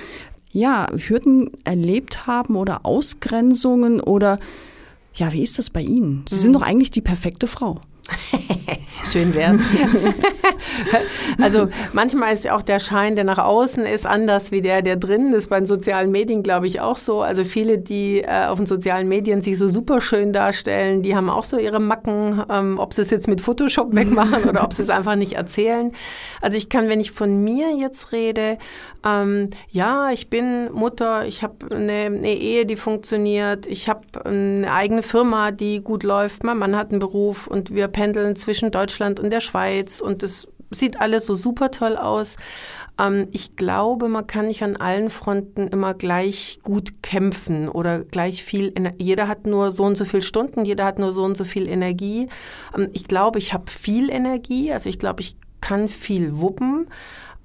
ja, 0.53 0.87
Hürden 0.97 1.51
erlebt 1.65 2.27
haben 2.27 2.57
oder 2.57 2.87
Ausgrenzungen 2.87 4.01
oder 4.01 4.39
ja, 5.17 5.33
wie 5.33 5.43
ist 5.43 5.59
das 5.59 5.71
bei 5.71 5.83
Ihnen? 5.83 6.25
Sie 6.29 6.37
sind 6.37 6.55
hm. 6.55 6.61
doch 6.61 6.67
eigentlich 6.67 6.91
die 6.91 7.03
perfekte 7.03 7.47
Frau. 7.47 7.81
Schön 9.13 9.35
wär's. 9.35 9.61
also 11.41 11.69
manchmal 11.93 12.33
ist 12.33 12.45
ja 12.45 12.57
auch 12.57 12.63
der 12.63 12.81
Schein, 12.81 13.15
der 13.15 13.25
nach 13.25 13.39
außen 13.39 13.85
ist, 13.85 14.05
anders 14.05 14.51
wie 14.51 14.61
der, 14.61 14.83
der 14.83 14.97
drinnen 14.97 15.33
ist. 15.33 15.49
Bei 15.49 15.59
den 15.59 15.67
sozialen 15.67 16.11
Medien 16.11 16.43
glaube 16.43 16.67
ich 16.67 16.81
auch 16.81 16.97
so. 16.97 17.23
Also 17.23 17.45
viele, 17.45 17.79
die 17.79 18.23
äh, 18.23 18.47
auf 18.47 18.59
den 18.59 18.67
sozialen 18.67 19.09
Medien 19.09 19.43
sich 19.43 19.59
so 19.59 19.69
super 19.69 20.01
schön 20.01 20.33
darstellen, 20.33 21.03
die 21.03 21.15
haben 21.15 21.31
auch 21.31 21.45
so 21.45 21.57
ihre 21.57 21.81
Macken, 21.81 22.43
ähm, 22.51 22.79
ob 22.79 22.93
sie 22.95 23.03
es 23.03 23.11
jetzt 23.11 23.29
mit 23.29 23.41
Photoshop 23.41 23.95
wegmachen 23.95 24.45
oder 24.49 24.65
ob 24.65 24.73
sie 24.73 24.83
es 24.83 24.91
einfach 24.91 25.15
nicht 25.15 25.35
erzählen. 25.35 25.93
Also 26.41 26.57
ich 26.57 26.69
kann, 26.69 26.89
wenn 26.89 27.01
ich 27.01 27.13
von 27.13 27.45
mir 27.45 27.77
jetzt 27.77 28.13
rede, 28.13 28.59
ähm, 29.05 29.51
ja, 29.71 30.11
ich 30.11 30.31
bin 30.31 30.73
Mutter, 30.73 31.27
ich 31.27 31.45
habe 31.45 31.55
eine, 31.71 32.07
eine, 32.07 32.35
Ehe, 32.35 32.67
die 32.67 32.77
funktioniert, 32.77 33.67
ich 33.67 33.89
habe 33.89 34.01
eine 34.25 34.71
eigene 34.73 35.03
Firma, 35.03 35.53
die 35.53 35.81
gut 35.81 36.03
läuft, 36.03 36.43
mein 36.43 36.59
Mann 36.59 36.77
hat 36.77 36.91
einen 36.91 36.99
Beruf 36.99 37.47
und 37.47 37.73
wir 37.73 37.87
pendeln 37.97 38.37
zwischen 38.37 38.71
Deutschland 38.71 39.19
und 39.21 39.31
der 39.31 39.41
Schweiz 39.41 40.01
und 40.01 40.23
es 40.23 40.49
sieht 40.71 41.01
alles 41.01 41.25
so 41.25 41.35
super 41.35 41.71
toll 41.71 41.97
aus. 41.97 42.37
Ähm, 42.99 43.29
ich 43.33 43.57
glaube, 43.57 44.09
man 44.09 44.27
kann 44.27 44.49
nicht 44.49 44.63
an 44.63 44.77
allen 44.77 45.09
Fronten 45.09 45.67
immer 45.69 45.95
gleich 45.95 46.61
gut 46.63 47.03
kämpfen 47.03 47.71
oder 47.71 48.01
gleich 48.05 48.45
viel. 48.45 48.75
Jeder 48.99 49.29
hat 49.29 49.47
nur 49.47 49.71
so 49.71 49.85
und 49.85 49.97
so 49.97 50.05
viele 50.05 50.21
Stunden, 50.21 50.67
jeder 50.67 50.85
hat 50.85 50.99
nur 50.99 51.15
so 51.15 51.25
und 51.25 51.39
so 51.39 51.45
viel 51.45 51.67
Energie. 51.67 52.29
Ähm, 52.77 52.91
ich 52.93 53.05
glaube, 53.05 53.39
ich 53.39 53.55
habe 53.55 53.71
viel 53.71 54.11
Energie, 54.11 54.73
also 54.75 54.91
ich 54.91 54.99
glaube, 54.99 55.23
ich 55.23 55.37
kann 55.63 55.89
viel 55.89 56.39
wuppen. 56.39 56.89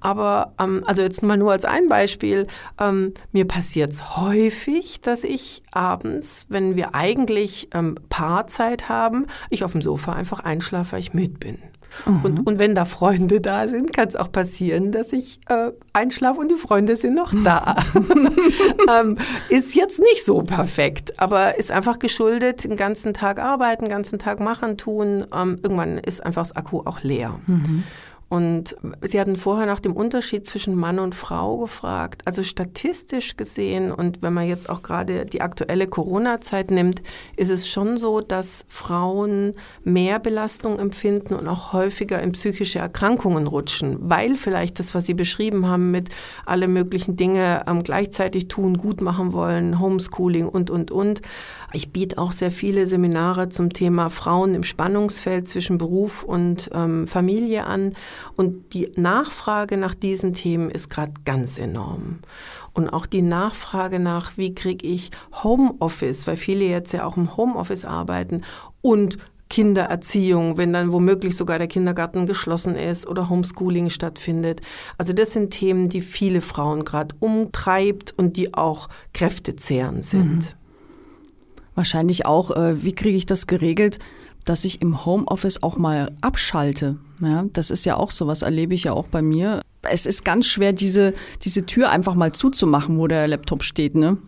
Aber 0.02 0.52
ähm, 0.60 0.82
also 0.86 1.02
jetzt 1.02 1.22
mal 1.22 1.36
nur 1.36 1.52
als 1.52 1.64
ein 1.64 1.88
Beispiel, 1.88 2.46
ähm, 2.80 3.14
mir 3.32 3.46
passiert 3.46 3.92
es 3.92 4.16
häufig, 4.16 5.00
dass 5.00 5.24
ich 5.24 5.62
abends, 5.70 6.46
wenn 6.48 6.76
wir 6.76 6.94
eigentlich 6.94 7.68
ähm, 7.72 7.96
Paarzeit 8.08 8.88
haben, 8.88 9.26
ich 9.48 9.64
auf 9.64 9.72
dem 9.72 9.80
Sofa 9.80 10.12
einfach 10.12 10.40
einschlafe, 10.40 10.92
weil 10.92 11.00
ich 11.00 11.14
müde 11.14 11.38
bin. 11.38 11.58
Mhm. 12.06 12.20
Und, 12.24 12.46
und 12.46 12.58
wenn 12.58 12.74
da 12.74 12.84
Freunde 12.84 13.40
da 13.40 13.68
sind, 13.68 13.92
kann 13.92 14.08
es 14.08 14.16
auch 14.16 14.32
passieren, 14.32 14.92
dass 14.92 15.12
ich 15.12 15.40
äh, 15.48 15.70
einschlafe 15.92 16.40
und 16.40 16.50
die 16.50 16.56
Freunde 16.56 16.96
sind 16.96 17.14
noch 17.14 17.32
da. 17.44 17.76
ähm, 19.00 19.18
ist 19.48 19.74
jetzt 19.74 20.00
nicht 20.00 20.24
so 20.24 20.42
perfekt, 20.42 21.18
aber 21.20 21.58
ist 21.58 21.70
einfach 21.70 21.98
geschuldet, 21.98 22.64
den 22.64 22.76
ganzen 22.76 23.14
Tag 23.14 23.38
arbeiten, 23.38 23.84
den 23.84 23.90
ganzen 23.90 24.18
Tag 24.18 24.40
machen, 24.40 24.78
tun. 24.78 25.26
Ähm, 25.34 25.58
irgendwann 25.62 25.98
ist 25.98 26.24
einfach 26.24 26.42
das 26.42 26.56
Akku 26.56 26.80
auch 26.84 27.02
leer. 27.02 27.38
Mhm. 27.46 27.84
Und 28.32 28.76
Sie 29.02 29.20
hatten 29.20 29.36
vorher 29.36 29.66
nach 29.66 29.80
dem 29.80 29.92
Unterschied 29.92 30.46
zwischen 30.46 30.74
Mann 30.74 30.98
und 30.98 31.14
Frau 31.14 31.58
gefragt. 31.58 32.22
Also 32.24 32.42
statistisch 32.42 33.36
gesehen 33.36 33.92
und 33.92 34.22
wenn 34.22 34.32
man 34.32 34.48
jetzt 34.48 34.70
auch 34.70 34.80
gerade 34.80 35.26
die 35.26 35.42
aktuelle 35.42 35.86
Corona-Zeit 35.86 36.70
nimmt, 36.70 37.02
ist 37.36 37.50
es 37.50 37.68
schon 37.68 37.98
so, 37.98 38.22
dass 38.22 38.64
Frauen 38.68 39.52
mehr 39.84 40.18
Belastung 40.18 40.78
empfinden 40.78 41.34
und 41.34 41.46
auch 41.46 41.74
häufiger 41.74 42.22
in 42.22 42.32
psychische 42.32 42.78
Erkrankungen 42.78 43.46
rutschen, 43.46 43.98
weil 44.00 44.36
vielleicht 44.36 44.78
das, 44.78 44.94
was 44.94 45.04
Sie 45.04 45.12
beschrieben 45.12 45.68
haben, 45.68 45.90
mit 45.90 46.08
alle 46.46 46.68
möglichen 46.68 47.16
Dinge 47.16 47.64
ähm, 47.66 47.82
gleichzeitig 47.82 48.48
tun, 48.48 48.78
gut 48.78 49.02
machen 49.02 49.34
wollen, 49.34 49.78
Homeschooling 49.78 50.48
und, 50.48 50.70
und, 50.70 50.90
und. 50.90 51.20
Ich 51.74 51.92
biete 51.92 52.16
auch 52.16 52.32
sehr 52.32 52.50
viele 52.50 52.86
Seminare 52.86 53.50
zum 53.50 53.74
Thema 53.74 54.08
Frauen 54.08 54.54
im 54.54 54.62
Spannungsfeld 54.62 55.48
zwischen 55.48 55.76
Beruf 55.76 56.22
und 56.22 56.70
ähm, 56.74 57.06
Familie 57.06 57.64
an. 57.64 57.92
Und 58.36 58.74
die 58.74 58.92
Nachfrage 58.96 59.76
nach 59.76 59.94
diesen 59.94 60.32
Themen 60.32 60.70
ist 60.70 60.90
gerade 60.90 61.12
ganz 61.24 61.58
enorm. 61.58 62.20
Und 62.72 62.88
auch 62.88 63.06
die 63.06 63.22
Nachfrage 63.22 63.98
nach, 63.98 64.36
wie 64.36 64.54
kriege 64.54 64.86
ich 64.86 65.10
Homeoffice, 65.42 66.26
weil 66.26 66.36
viele 66.36 66.64
jetzt 66.64 66.92
ja 66.92 67.04
auch 67.04 67.16
im 67.16 67.36
Homeoffice 67.36 67.84
arbeiten 67.84 68.42
und 68.80 69.18
Kindererziehung, 69.52 70.56
wenn 70.56 70.72
dann 70.72 70.92
womöglich 70.92 71.36
sogar 71.36 71.58
der 71.58 71.68
Kindergarten 71.68 72.24
geschlossen 72.24 72.74
ist 72.74 73.06
oder 73.06 73.28
Homeschooling 73.28 73.90
stattfindet. 73.90 74.62
Also 74.96 75.12
das 75.12 75.32
sind 75.32 75.50
Themen, 75.50 75.90
die 75.90 76.00
viele 76.00 76.40
Frauen 76.40 76.84
gerade 76.84 77.14
umtreibt 77.20 78.14
und 78.16 78.38
die 78.38 78.54
auch 78.54 78.88
kräftezehrend 79.12 80.06
sind. 80.06 80.36
Mhm. 80.36 80.48
Wahrscheinlich 81.74 82.24
auch, 82.24 82.50
äh, 82.50 82.82
wie 82.82 82.94
kriege 82.94 83.16
ich 83.16 83.26
das 83.26 83.46
geregelt, 83.46 83.98
dass 84.44 84.64
ich 84.64 84.82
im 84.82 85.04
Homeoffice 85.04 85.62
auch 85.62 85.76
mal 85.76 86.12
abschalte. 86.20 86.96
Ja, 87.20 87.44
das 87.52 87.70
ist 87.70 87.84
ja 87.84 87.96
auch 87.96 88.10
so, 88.10 88.26
was 88.26 88.42
erlebe 88.42 88.74
ich 88.74 88.84
ja 88.84 88.92
auch 88.92 89.06
bei 89.06 89.22
mir. 89.22 89.60
Es 89.82 90.06
ist 90.06 90.24
ganz 90.24 90.46
schwer, 90.46 90.72
diese, 90.72 91.12
diese 91.42 91.66
Tür 91.66 91.90
einfach 91.90 92.14
mal 92.14 92.32
zuzumachen, 92.32 92.98
wo 92.98 93.06
der 93.06 93.28
Laptop 93.28 93.62
steht, 93.62 93.94
ne? 93.94 94.18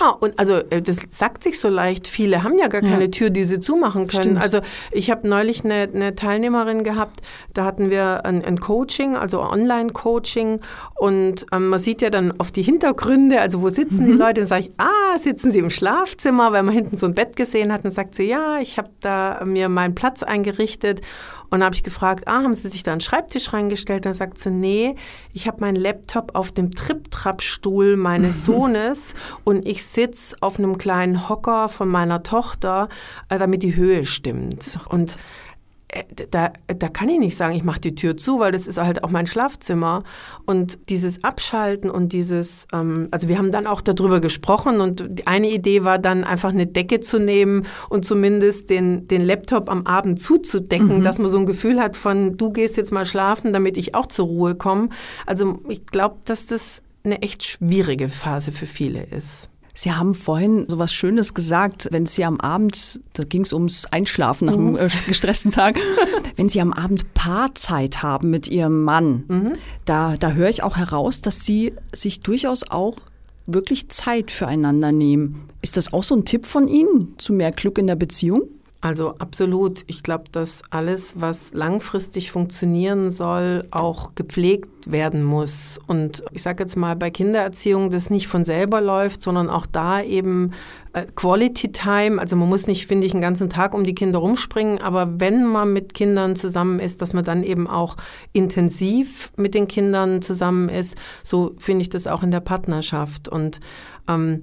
Ja, 0.00 0.10
und 0.10 0.38
also 0.38 0.54
äh, 0.70 0.82
das 0.82 0.98
sagt 1.10 1.42
sich 1.42 1.58
so 1.58 1.68
leicht. 1.68 2.06
Viele 2.06 2.42
haben 2.42 2.58
ja 2.58 2.68
gar 2.68 2.80
keine 2.80 3.04
ja. 3.04 3.10
Tür, 3.10 3.30
die 3.30 3.44
sie 3.44 3.60
zumachen 3.60 4.06
können. 4.06 4.22
Stimmt. 4.22 4.42
Also 4.42 4.60
ich 4.92 5.10
habe 5.10 5.28
neulich 5.28 5.64
eine, 5.64 5.88
eine, 5.92 6.14
Teilnehmerin 6.14 6.82
gehabt, 6.82 7.20
da 7.54 7.64
hatten 7.64 7.90
wir 7.90 8.24
ein, 8.24 8.44
ein 8.44 8.60
Coaching, 8.60 9.16
also 9.16 9.40
Online-Coaching. 9.40 10.60
Und 10.94 11.46
ähm, 11.52 11.68
man 11.68 11.78
sieht 11.78 12.02
ja 12.02 12.10
dann 12.10 12.38
auf 12.38 12.52
die 12.52 12.62
Hintergründe, 12.62 13.40
also 13.40 13.62
wo 13.62 13.68
sitzen 13.70 14.04
mhm. 14.04 14.06
die 14.06 14.12
Leute? 14.12 14.40
Dann 14.40 14.46
sage 14.46 14.62
ich, 14.62 14.70
ah, 14.78 15.18
sitzen 15.18 15.50
sie 15.50 15.58
im 15.58 15.70
Schlafzimmer, 15.70 16.52
weil 16.52 16.62
man 16.62 16.74
hinten 16.74 16.96
so 16.96 17.06
ein 17.06 17.14
Bett 17.14 17.36
gesehen 17.36 17.72
hat. 17.72 17.84
Dann 17.84 17.92
sagt 17.92 18.14
sie, 18.14 18.24
ja, 18.24 18.58
ich 18.60 18.78
habe 18.78 18.90
da 19.00 19.42
mir 19.44 19.68
meinen 19.68 19.94
Platz 19.94 20.22
eingerichtet. 20.22 21.00
Und 21.50 21.64
habe 21.64 21.74
ich 21.74 21.82
gefragt, 21.82 22.28
ah, 22.28 22.42
haben 22.42 22.54
Sie 22.54 22.68
sich 22.68 22.82
da 22.82 22.92
einen 22.92 23.00
Schreibtisch 23.00 23.52
reingestellt? 23.52 24.04
Dann 24.04 24.14
sagt 24.14 24.38
sie, 24.38 24.50
nee, 24.50 24.94
ich 25.32 25.46
habe 25.46 25.60
meinen 25.60 25.76
Laptop 25.76 26.34
auf 26.34 26.52
dem 26.52 26.72
Trip-Trap-Stuhl 26.72 27.96
meines 27.96 28.44
Sohnes 28.48 29.14
und 29.44 29.66
ich 29.66 29.84
sitze 29.86 30.36
auf 30.40 30.58
einem 30.58 30.78
kleinen 30.78 31.28
Hocker 31.28 31.68
von 31.68 31.88
meiner 31.88 32.22
Tochter, 32.22 32.88
äh, 33.28 33.38
damit 33.38 33.62
die 33.62 33.76
Höhe 33.76 34.04
stimmt. 34.04 34.78
Und 34.88 35.18
da, 36.30 36.52
da 36.66 36.88
kann 36.88 37.08
ich 37.08 37.18
nicht 37.18 37.36
sagen, 37.36 37.56
ich 37.56 37.64
mache 37.64 37.80
die 37.80 37.94
Tür 37.94 38.16
zu, 38.16 38.38
weil 38.40 38.52
das 38.52 38.66
ist 38.66 38.78
halt 38.78 39.04
auch 39.04 39.10
mein 39.10 39.26
Schlafzimmer. 39.26 40.04
Und 40.44 40.78
dieses 40.90 41.24
Abschalten 41.24 41.90
und 41.90 42.12
dieses, 42.12 42.66
ähm, 42.72 43.08
also 43.10 43.28
wir 43.28 43.38
haben 43.38 43.50
dann 43.50 43.66
auch 43.66 43.80
darüber 43.80 44.20
gesprochen 44.20 44.80
und 44.80 45.26
eine 45.26 45.50
Idee 45.50 45.84
war 45.84 45.98
dann 45.98 46.24
einfach 46.24 46.50
eine 46.50 46.66
Decke 46.66 47.00
zu 47.00 47.18
nehmen 47.18 47.66
und 47.88 48.04
zumindest 48.04 48.68
den, 48.68 49.08
den 49.08 49.24
Laptop 49.24 49.70
am 49.70 49.86
Abend 49.86 50.20
zuzudecken, 50.20 50.98
mhm. 50.98 51.04
dass 51.04 51.18
man 51.18 51.30
so 51.30 51.38
ein 51.38 51.46
Gefühl 51.46 51.80
hat 51.80 51.96
von, 51.96 52.36
du 52.36 52.50
gehst 52.50 52.76
jetzt 52.76 52.92
mal 52.92 53.06
schlafen, 53.06 53.52
damit 53.52 53.76
ich 53.78 53.94
auch 53.94 54.06
zur 54.06 54.26
Ruhe 54.26 54.54
komme. 54.54 54.90
Also 55.24 55.60
ich 55.68 55.86
glaube, 55.86 56.16
dass 56.26 56.46
das 56.46 56.82
eine 57.02 57.22
echt 57.22 57.44
schwierige 57.44 58.08
Phase 58.10 58.52
für 58.52 58.66
viele 58.66 59.04
ist. 59.04 59.48
Sie 59.78 59.92
haben 59.92 60.16
vorhin 60.16 60.66
so 60.68 60.78
was 60.78 60.92
Schönes 60.92 61.34
gesagt, 61.34 61.86
wenn 61.92 62.04
Sie 62.04 62.24
am 62.24 62.40
Abend, 62.40 62.98
da 63.12 63.22
ging 63.22 63.42
es 63.42 63.52
ums 63.52 63.86
Einschlafen 63.86 64.46
nach 64.46 64.54
einem 64.54 64.70
mhm. 64.70 64.76
Äh, 64.76 64.88
gestressten 65.06 65.52
Tag, 65.52 65.76
wenn 66.36 66.48
Sie 66.48 66.60
am 66.60 66.72
Abend 66.72 67.14
Paarzeit 67.14 68.02
haben 68.02 68.28
mit 68.28 68.48
Ihrem 68.48 68.82
Mann, 68.82 69.22
mhm. 69.28 69.52
da, 69.84 70.16
da 70.16 70.32
höre 70.32 70.48
ich 70.48 70.64
auch 70.64 70.76
heraus, 70.76 71.20
dass 71.20 71.46
Sie 71.46 71.74
sich 71.92 72.22
durchaus 72.22 72.68
auch 72.68 72.96
wirklich 73.46 73.88
Zeit 73.88 74.32
füreinander 74.32 74.90
nehmen. 74.90 75.44
Ist 75.62 75.76
das 75.76 75.92
auch 75.92 76.02
so 76.02 76.16
ein 76.16 76.24
Tipp 76.24 76.46
von 76.46 76.66
Ihnen 76.66 77.14
zu 77.18 77.32
mehr 77.32 77.52
Glück 77.52 77.78
in 77.78 77.86
der 77.86 77.94
Beziehung? 77.94 78.48
Also 78.80 79.16
absolut. 79.18 79.82
Ich 79.88 80.04
glaube, 80.04 80.24
dass 80.30 80.62
alles, 80.70 81.20
was 81.20 81.52
langfristig 81.52 82.30
funktionieren 82.30 83.10
soll, 83.10 83.66
auch 83.72 84.14
gepflegt 84.14 84.92
werden 84.92 85.24
muss. 85.24 85.80
Und 85.88 86.22
ich 86.30 86.42
sage 86.42 86.62
jetzt 86.62 86.76
mal, 86.76 86.94
bei 86.94 87.10
Kindererziehung, 87.10 87.90
das 87.90 88.08
nicht 88.08 88.28
von 88.28 88.44
selber 88.44 88.80
läuft, 88.80 89.20
sondern 89.20 89.50
auch 89.50 89.66
da 89.66 90.00
eben 90.00 90.52
äh, 90.92 91.06
Quality 91.16 91.72
Time. 91.72 92.20
Also 92.20 92.36
man 92.36 92.48
muss 92.48 92.68
nicht, 92.68 92.86
finde 92.86 93.08
ich, 93.08 93.14
einen 93.14 93.20
ganzen 93.20 93.50
Tag 93.50 93.74
um 93.74 93.82
die 93.82 93.96
Kinder 93.96 94.20
rumspringen, 94.20 94.80
aber 94.80 95.18
wenn 95.18 95.44
man 95.44 95.72
mit 95.72 95.92
Kindern 95.92 96.36
zusammen 96.36 96.78
ist, 96.78 97.02
dass 97.02 97.12
man 97.12 97.24
dann 97.24 97.42
eben 97.42 97.66
auch 97.66 97.96
intensiv 98.32 99.32
mit 99.36 99.54
den 99.54 99.66
Kindern 99.66 100.22
zusammen 100.22 100.68
ist. 100.68 100.94
So 101.24 101.56
finde 101.58 101.82
ich 101.82 101.90
das 101.90 102.06
auch 102.06 102.22
in 102.22 102.30
der 102.30 102.40
Partnerschaft. 102.40 103.28
Und 103.28 103.58
ähm, 104.06 104.42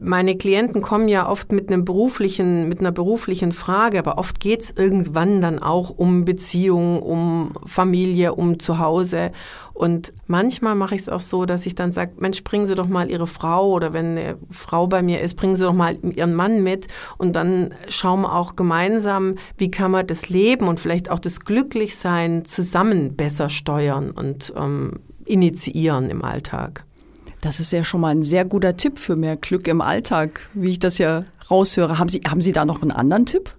meine 0.00 0.36
Klienten 0.36 0.80
kommen 0.80 1.08
ja 1.08 1.28
oft 1.28 1.52
mit 1.52 1.68
einem 1.68 1.84
beruflichen, 1.84 2.68
mit 2.68 2.80
einer 2.80 2.92
beruflichen 2.92 3.52
Frage, 3.52 3.98
aber 3.98 4.16
oft 4.16 4.40
geht's 4.40 4.72
irgendwann 4.74 5.40
dann 5.40 5.58
auch 5.58 5.90
um 5.90 6.24
Beziehung, 6.24 7.02
um 7.02 7.52
Familie, 7.66 8.34
um 8.34 8.58
Zuhause. 8.58 9.32
Und 9.74 10.12
manchmal 10.26 10.74
mache 10.74 10.94
ich 10.94 11.02
es 11.02 11.08
auch 11.08 11.20
so, 11.20 11.44
dass 11.44 11.66
ich 11.66 11.74
dann 11.74 11.92
sage, 11.92 12.12
Mensch, 12.18 12.42
bringen 12.42 12.66
Sie 12.66 12.74
doch 12.74 12.88
mal 12.88 13.10
Ihre 13.10 13.26
Frau 13.26 13.70
oder 13.70 13.92
wenn 13.92 14.16
eine 14.16 14.38
Frau 14.50 14.86
bei 14.86 15.02
mir 15.02 15.20
ist, 15.20 15.36
bringen 15.36 15.56
Sie 15.56 15.64
doch 15.64 15.74
mal 15.74 15.98
Ihren 16.02 16.34
Mann 16.34 16.62
mit 16.62 16.86
und 17.18 17.36
dann 17.36 17.74
schauen 17.88 18.22
wir 18.22 18.34
auch 18.34 18.56
gemeinsam, 18.56 19.34
wie 19.58 19.70
kann 19.70 19.90
man 19.90 20.06
das 20.06 20.28
Leben 20.28 20.68
und 20.68 20.80
vielleicht 20.80 21.10
auch 21.10 21.18
das 21.18 21.40
Glücklichsein 21.40 22.44
zusammen 22.44 23.14
besser 23.16 23.50
steuern 23.50 24.10
und 24.12 24.54
ähm, 24.56 25.00
initiieren 25.26 26.08
im 26.08 26.24
Alltag. 26.24 26.84
Das 27.42 27.58
ist 27.58 27.72
ja 27.72 27.82
schon 27.82 28.00
mal 28.00 28.10
ein 28.10 28.22
sehr 28.22 28.44
guter 28.44 28.76
Tipp 28.76 29.00
für 29.00 29.16
mehr 29.16 29.36
Glück 29.36 29.66
im 29.66 29.80
Alltag, 29.80 30.48
wie 30.54 30.70
ich 30.70 30.78
das 30.78 30.98
ja 30.98 31.24
raushöre. 31.50 31.98
Haben 31.98 32.08
Sie, 32.08 32.20
haben 32.26 32.40
Sie 32.40 32.52
da 32.52 32.64
noch 32.64 32.82
einen 32.82 32.92
anderen 32.92 33.26
Tipp? 33.26 33.52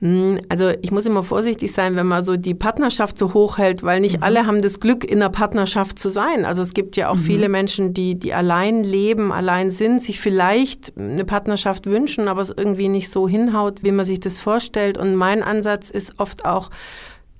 Hm, 0.00 0.38
also 0.48 0.70
ich 0.80 0.92
muss 0.92 1.04
immer 1.04 1.24
vorsichtig 1.24 1.72
sein, 1.72 1.96
wenn 1.96 2.06
man 2.06 2.22
so 2.22 2.36
die 2.36 2.54
Partnerschaft 2.54 3.18
so 3.18 3.34
hoch 3.34 3.58
hält, 3.58 3.82
weil 3.82 3.98
nicht 3.98 4.18
mhm. 4.18 4.22
alle 4.22 4.46
haben 4.46 4.62
das 4.62 4.78
Glück, 4.78 5.02
in 5.02 5.18
der 5.18 5.28
Partnerschaft 5.28 5.98
zu 5.98 6.08
sein. 6.08 6.44
Also 6.44 6.62
es 6.62 6.72
gibt 6.72 6.96
ja 6.96 7.08
auch 7.10 7.16
mhm. 7.16 7.24
viele 7.24 7.48
Menschen, 7.48 7.94
die, 7.94 8.14
die 8.14 8.32
allein 8.32 8.84
leben, 8.84 9.32
allein 9.32 9.72
sind, 9.72 10.00
sich 10.00 10.20
vielleicht 10.20 10.96
eine 10.96 11.24
Partnerschaft 11.24 11.86
wünschen, 11.86 12.28
aber 12.28 12.42
es 12.42 12.54
irgendwie 12.56 12.88
nicht 12.88 13.10
so 13.10 13.28
hinhaut, 13.28 13.82
wie 13.82 13.90
man 13.90 14.04
sich 14.04 14.20
das 14.20 14.38
vorstellt. 14.38 14.98
Und 14.98 15.16
mein 15.16 15.42
Ansatz 15.42 15.90
ist 15.90 16.12
oft 16.18 16.44
auch, 16.44 16.70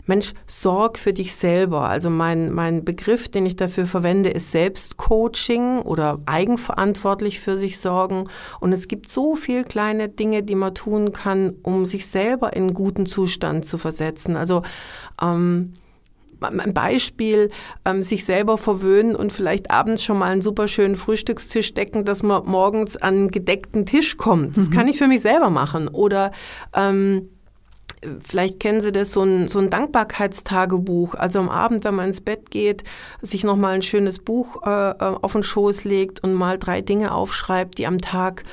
Mensch, 0.09 0.33
sorg 0.47 0.99
für 0.99 1.13
dich 1.13 1.37
selber. 1.37 1.89
Also 1.89 2.11
mein, 2.11 2.53
mein 2.53 2.85
Begriff, 2.85 3.29
den 3.29 3.47
ich 3.47 3.57
dafür 3.57 3.87
verwende, 3.87 4.31
ist 4.31 4.51
Selbstcoaching 4.51 5.81
oder 5.83 6.19
eigenverantwortlich 6.27 7.41
für 7.41 7.59
sich 7.59 7.79
sorgen. 7.79 8.29
Und 8.59 8.73
es 8.73 8.89
gibt 8.89 9.09
so 9.09 9.37
viele 9.37 9.65
kleine 9.65 10.09
Dinge, 10.09 10.43
die 10.43 10.55
man 10.55 10.75
tun 10.75 11.13
kann, 11.13 11.55
um 11.63 11.87
sich 11.87 12.07
selber 12.07 12.55
in 12.55 12.65
einen 12.65 12.75
guten 12.75 13.07
Zustand 13.07 13.67
zu 13.67 13.79
versetzen. 13.79 14.37
Also 14.37 14.63
ähm, 15.21 15.75
ein 16.41 16.73
Beispiel, 16.73 17.51
ähm, 17.85 18.03
sich 18.03 18.25
selber 18.25 18.59
verwöhnen 18.59 19.17
und 19.17 19.33
vielleicht 19.33 19.71
abends 19.71 20.03
schon 20.03 20.19
mal 20.19 20.31
einen 20.31 20.43
super 20.43 20.69
schönen 20.69 20.97
Frühstückstisch 20.97 21.75
decken, 21.75 22.05
dass 22.05 22.23
man 22.23 22.47
morgens 22.47 22.97
an 22.97 23.15
einen 23.15 23.31
gedeckten 23.31 23.87
Tisch 23.87 24.17
kommt. 24.17 24.57
Das 24.57 24.71
mhm. 24.71 24.75
kann 24.75 24.89
ich 24.89 24.99
für 24.99 25.09
mich 25.09 25.21
selber 25.21 25.51
machen. 25.51 25.89
Oder 25.89 26.33
ähm, 26.75 27.29
Vielleicht 28.27 28.61
kennen 28.61 28.81
Sie 28.81 28.93
das, 28.93 29.13
so 29.13 29.23
ein, 29.23 29.49
so 29.49 29.59
ein 29.59 29.71
Dankbarkeitstagebuch. 29.71 31.15
Also 31.15 31.39
am 31.39 31.49
Abend, 31.49 31.85
wenn 31.85 31.95
man 31.95 32.07
ins 32.07 32.21
Bett 32.21 32.51
geht, 32.51 32.85
sich 33.23 33.45
nochmal 33.45 33.75
ein 33.75 33.83
schönes 33.83 34.19
Buch 34.19 34.63
äh, 34.65 34.91
äh, 34.91 34.95
auf 34.99 35.33
den 35.33 35.43
Schoß 35.43 35.85
legt 35.85 36.23
und 36.23 36.35
mal 36.35 36.59
drei 36.59 36.81
Dinge 36.81 37.13
aufschreibt, 37.13 37.79
die 37.79 37.87
am 37.87 38.01
Tag 38.01 38.45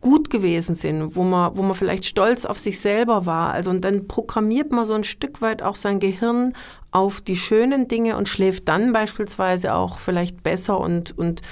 gut 0.00 0.30
gewesen 0.30 0.74
sind, 0.74 1.14
wo 1.14 1.22
man, 1.22 1.56
wo 1.56 1.62
man 1.62 1.74
vielleicht 1.74 2.04
stolz 2.04 2.44
auf 2.44 2.58
sich 2.58 2.80
selber 2.80 3.26
war. 3.26 3.52
Also 3.52 3.70
und 3.70 3.84
dann 3.84 4.08
programmiert 4.08 4.72
man 4.72 4.86
so 4.86 4.94
ein 4.94 5.04
Stück 5.04 5.42
weit 5.42 5.62
auch 5.62 5.76
sein 5.76 6.00
Gehirn 6.00 6.54
auf 6.90 7.20
die 7.20 7.36
schönen 7.36 7.88
Dinge 7.88 8.16
und 8.16 8.28
schläft 8.28 8.68
dann 8.68 8.92
beispielsweise 8.92 9.74
auch 9.74 9.98
vielleicht 9.98 10.42
besser 10.42 10.80
und, 10.80 11.16
und 11.16 11.42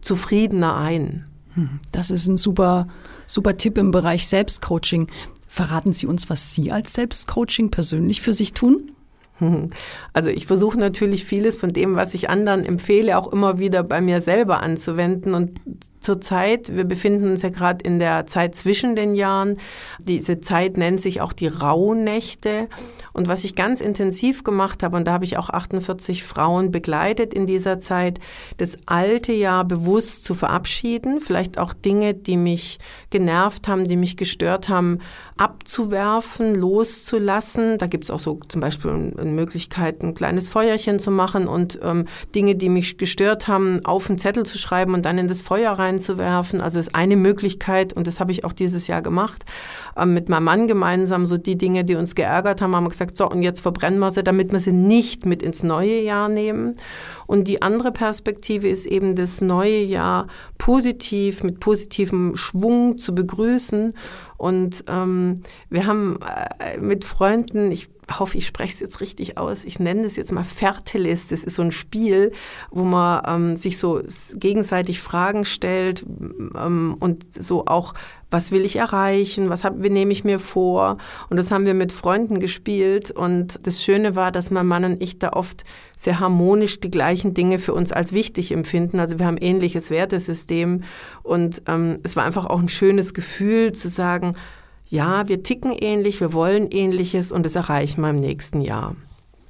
zufriedener 0.00 0.76
ein. 0.76 1.26
Hm, 1.54 1.80
das 1.92 2.10
ist 2.10 2.26
ein 2.26 2.38
super, 2.38 2.88
super 3.26 3.56
Tipp 3.56 3.78
im 3.78 3.90
Bereich 3.90 4.26
Selbstcoaching. 4.26 5.08
Verraten 5.50 5.94
Sie 5.94 6.06
uns, 6.06 6.28
was 6.28 6.54
Sie 6.54 6.70
als 6.70 6.92
Selbstcoaching 6.92 7.70
persönlich 7.70 8.20
für 8.20 8.32
sich 8.32 8.52
tun? 8.52 8.92
Also 10.12 10.30
ich 10.30 10.46
versuche 10.46 10.78
natürlich 10.78 11.24
vieles 11.24 11.56
von 11.56 11.72
dem, 11.72 11.94
was 11.94 12.12
ich 12.12 12.28
anderen 12.28 12.64
empfehle, 12.64 13.16
auch 13.16 13.32
immer 13.32 13.58
wieder 13.58 13.84
bei 13.84 14.00
mir 14.00 14.20
selber 14.20 14.64
anzuwenden. 14.64 15.32
Und 15.32 15.60
zurzeit, 16.00 16.74
wir 16.74 16.84
befinden 16.84 17.30
uns 17.30 17.42
ja 17.42 17.48
gerade 17.48 17.84
in 17.84 17.98
der 17.98 18.26
Zeit 18.26 18.54
zwischen 18.54 18.96
den 18.96 19.14
Jahren. 19.14 19.58
Diese 19.98 20.40
Zeit 20.40 20.76
nennt 20.76 21.00
sich 21.00 21.20
auch 21.20 21.32
die 21.32 21.48
Rauhnächte. 21.48 22.68
Und 23.12 23.28
was 23.28 23.44
ich 23.44 23.54
ganz 23.54 23.80
intensiv 23.80 24.44
gemacht 24.44 24.82
habe, 24.82 24.96
und 24.96 25.06
da 25.06 25.12
habe 25.12 25.24
ich 25.24 25.38
auch 25.38 25.50
48 25.50 26.24
Frauen 26.24 26.70
begleitet 26.70 27.34
in 27.34 27.46
dieser 27.46 27.78
Zeit, 27.78 28.20
das 28.58 28.76
alte 28.86 29.32
Jahr 29.32 29.64
bewusst 29.64 30.24
zu 30.24 30.34
verabschieden, 30.34 31.20
vielleicht 31.20 31.58
auch 31.58 31.74
Dinge, 31.74 32.14
die 32.14 32.36
mich 32.36 32.78
genervt 33.10 33.68
haben, 33.68 33.88
die 33.88 33.96
mich 33.96 34.16
gestört 34.16 34.68
haben, 34.68 34.98
abzuwerfen, 35.36 36.54
loszulassen. 36.54 37.78
Da 37.78 37.86
gibt 37.86 38.04
es 38.04 38.10
auch 38.10 38.18
so 38.18 38.40
zum 38.48 38.60
Beispiel 38.60 38.90
eine 38.90 39.30
Möglichkeit, 39.30 40.02
ein 40.02 40.14
kleines 40.14 40.48
Feuerchen 40.48 40.98
zu 40.98 41.10
machen 41.10 41.48
und 41.48 41.78
ähm, 41.82 42.06
Dinge, 42.34 42.54
die 42.54 42.68
mich 42.68 42.98
gestört 42.98 43.48
haben, 43.48 43.84
auf 43.84 44.08
einen 44.08 44.18
Zettel 44.18 44.44
zu 44.44 44.58
schreiben 44.58 44.94
und 44.94 45.04
dann 45.04 45.18
in 45.18 45.28
das 45.28 45.42
Feuer 45.42 45.78
reinzuwerfen. 45.88 46.60
Also 46.60 46.78
ist 46.78 46.94
eine 46.94 47.16
Möglichkeit 47.16 47.92
und 47.92 48.06
das 48.06 48.20
habe 48.20 48.32
ich 48.32 48.44
auch 48.44 48.52
dieses 48.52 48.86
Jahr 48.86 49.02
gemacht. 49.02 49.44
Ähm, 49.96 50.14
mit 50.14 50.28
meinem 50.28 50.44
Mann 50.44 50.68
gemeinsam 50.68 51.26
so 51.26 51.36
die 51.36 51.56
Dinge, 51.56 51.84
die 51.84 51.96
uns 51.96 52.14
geärgert 52.14 52.60
haben, 52.60 52.74
haben 52.74 52.84
wir 52.84 52.90
gesagt, 52.90 53.16
so 53.16 53.28
und 53.28 53.42
jetzt 53.42 53.60
verbrennen 53.60 53.98
wir 53.98 54.10
sie, 54.10 54.22
damit 54.22 54.52
wir 54.52 54.60
sie 54.60 54.72
nicht 54.72 55.26
mit 55.26 55.42
ins 55.42 55.62
neue 55.62 56.00
Jahr 56.00 56.28
nehmen. 56.28 56.76
Und 57.26 57.48
die 57.48 57.62
andere 57.62 57.92
Perspektive 57.92 58.68
ist 58.68 58.86
eben 58.86 59.14
das 59.14 59.40
neue 59.40 59.82
Jahr 59.82 60.28
positiv, 60.56 61.42
mit 61.42 61.60
positivem 61.60 62.36
Schwung 62.36 62.98
zu 62.98 63.14
begrüßen. 63.14 63.94
Und 64.36 64.84
ähm, 64.86 65.42
wir 65.68 65.86
haben 65.86 66.18
äh, 66.58 66.78
mit 66.78 67.04
Freunden, 67.04 67.70
ich 67.70 67.88
hoffe, 68.10 68.38
ich 68.38 68.46
spreche 68.46 68.74
es 68.74 68.80
jetzt 68.80 69.00
richtig 69.00 69.38
aus. 69.38 69.64
Ich 69.64 69.78
nenne 69.78 70.04
es 70.04 70.16
jetzt 70.16 70.32
mal 70.32 70.44
Fertilis. 70.44 71.28
Das 71.28 71.44
ist 71.44 71.56
so 71.56 71.62
ein 71.62 71.72
Spiel, 71.72 72.32
wo 72.70 72.84
man 72.84 73.22
ähm, 73.26 73.56
sich 73.56 73.78
so 73.78 74.00
gegenseitig 74.34 75.00
Fragen 75.00 75.44
stellt 75.44 76.04
ähm, 76.56 76.96
und 76.98 77.24
so 77.34 77.66
auch, 77.66 77.94
was 78.30 78.52
will 78.52 78.64
ich 78.64 78.76
erreichen, 78.76 79.48
was 79.48 79.64
hab, 79.64 79.78
nehme 79.78 80.12
ich 80.12 80.24
mir 80.24 80.38
vor. 80.38 80.98
Und 81.30 81.38
das 81.38 81.50
haben 81.50 81.64
wir 81.64 81.74
mit 81.74 81.92
Freunden 81.92 82.40
gespielt. 82.40 83.10
Und 83.10 83.58
das 83.62 83.82
Schöne 83.82 84.16
war, 84.16 84.32
dass 84.32 84.50
mein 84.50 84.66
Mann 84.66 84.84
und 84.84 85.02
ich 85.02 85.18
da 85.18 85.30
oft 85.30 85.64
sehr 85.96 86.20
harmonisch 86.20 86.80
die 86.80 86.90
gleichen 86.90 87.34
Dinge 87.34 87.58
für 87.58 87.74
uns 87.74 87.90
als 87.90 88.12
wichtig 88.12 88.52
empfinden. 88.52 89.00
Also 89.00 89.18
wir 89.18 89.26
haben 89.26 89.38
ähnliches 89.38 89.90
Wertesystem. 89.90 90.82
Und 91.22 91.62
ähm, 91.66 92.00
es 92.02 92.16
war 92.16 92.24
einfach 92.24 92.46
auch 92.46 92.60
ein 92.60 92.68
schönes 92.68 93.14
Gefühl 93.14 93.72
zu 93.72 93.88
sagen, 93.88 94.36
ja, 94.88 95.28
wir 95.28 95.42
ticken 95.42 95.72
ähnlich, 95.72 96.20
wir 96.20 96.32
wollen 96.32 96.70
ähnliches 96.70 97.32
und 97.32 97.44
das 97.44 97.54
erreichen 97.54 98.00
wir 98.00 98.10
im 98.10 98.16
nächsten 98.16 98.60
Jahr. 98.60 98.96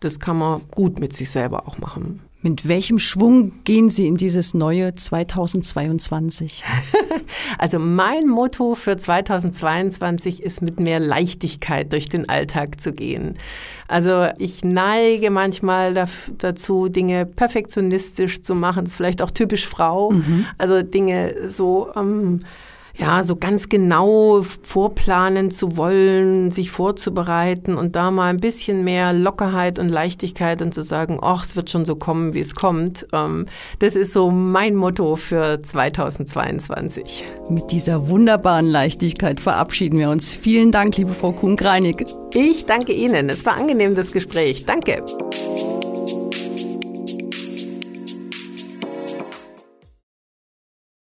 Das 0.00 0.20
kann 0.20 0.38
man 0.38 0.62
gut 0.74 1.00
mit 1.00 1.12
sich 1.12 1.30
selber 1.30 1.66
auch 1.66 1.78
machen. 1.78 2.20
Mit 2.40 2.68
welchem 2.68 3.00
Schwung 3.00 3.64
gehen 3.64 3.90
Sie 3.90 4.06
in 4.06 4.16
dieses 4.16 4.54
neue 4.54 4.94
2022? 4.94 6.62
also 7.58 7.80
mein 7.80 8.28
Motto 8.28 8.76
für 8.76 8.96
2022 8.96 10.44
ist 10.44 10.62
mit 10.62 10.78
mehr 10.78 11.00
Leichtigkeit 11.00 11.92
durch 11.92 12.08
den 12.08 12.28
Alltag 12.28 12.80
zu 12.80 12.92
gehen. 12.92 13.34
Also 13.88 14.28
ich 14.38 14.62
neige 14.62 15.30
manchmal 15.30 16.06
dazu, 16.38 16.88
Dinge 16.88 17.26
perfektionistisch 17.26 18.40
zu 18.42 18.54
machen. 18.54 18.84
Das 18.84 18.92
ist 18.92 18.96
vielleicht 18.96 19.20
auch 19.20 19.32
typisch 19.32 19.66
Frau. 19.66 20.12
Mhm. 20.12 20.46
Also 20.58 20.82
Dinge 20.82 21.50
so 21.50 21.90
ähm, 21.96 22.44
ja, 22.98 23.22
so 23.22 23.36
ganz 23.36 23.68
genau 23.68 24.42
vorplanen 24.42 25.52
zu 25.52 25.76
wollen, 25.76 26.50
sich 26.50 26.72
vorzubereiten 26.72 27.76
und 27.76 27.94
da 27.94 28.10
mal 28.10 28.28
ein 28.28 28.40
bisschen 28.40 28.82
mehr 28.82 29.12
Lockerheit 29.12 29.78
und 29.78 29.88
Leichtigkeit 29.88 30.60
und 30.62 30.74
zu 30.74 30.82
sagen, 30.82 31.18
ach, 31.22 31.44
es 31.44 31.54
wird 31.54 31.70
schon 31.70 31.84
so 31.84 31.94
kommen, 31.94 32.34
wie 32.34 32.40
es 32.40 32.56
kommt. 32.56 33.06
Ähm, 33.12 33.46
das 33.78 33.94
ist 33.94 34.12
so 34.12 34.32
mein 34.32 34.74
Motto 34.74 35.14
für 35.14 35.62
2022. 35.62 37.24
Mit 37.48 37.70
dieser 37.70 38.08
wunderbaren 38.08 38.66
Leichtigkeit 38.66 39.40
verabschieden 39.40 39.98
wir 39.98 40.10
uns. 40.10 40.34
Vielen 40.34 40.72
Dank, 40.72 40.96
liebe 40.96 41.12
Frau 41.12 41.32
Kuhn-Greinig. 41.32 42.04
Ich 42.34 42.66
danke 42.66 42.92
Ihnen. 42.92 43.28
Es 43.30 43.46
war 43.46 43.56
angenehm, 43.56 43.94
das 43.94 44.10
Gespräch. 44.10 44.66
Danke. 44.66 45.04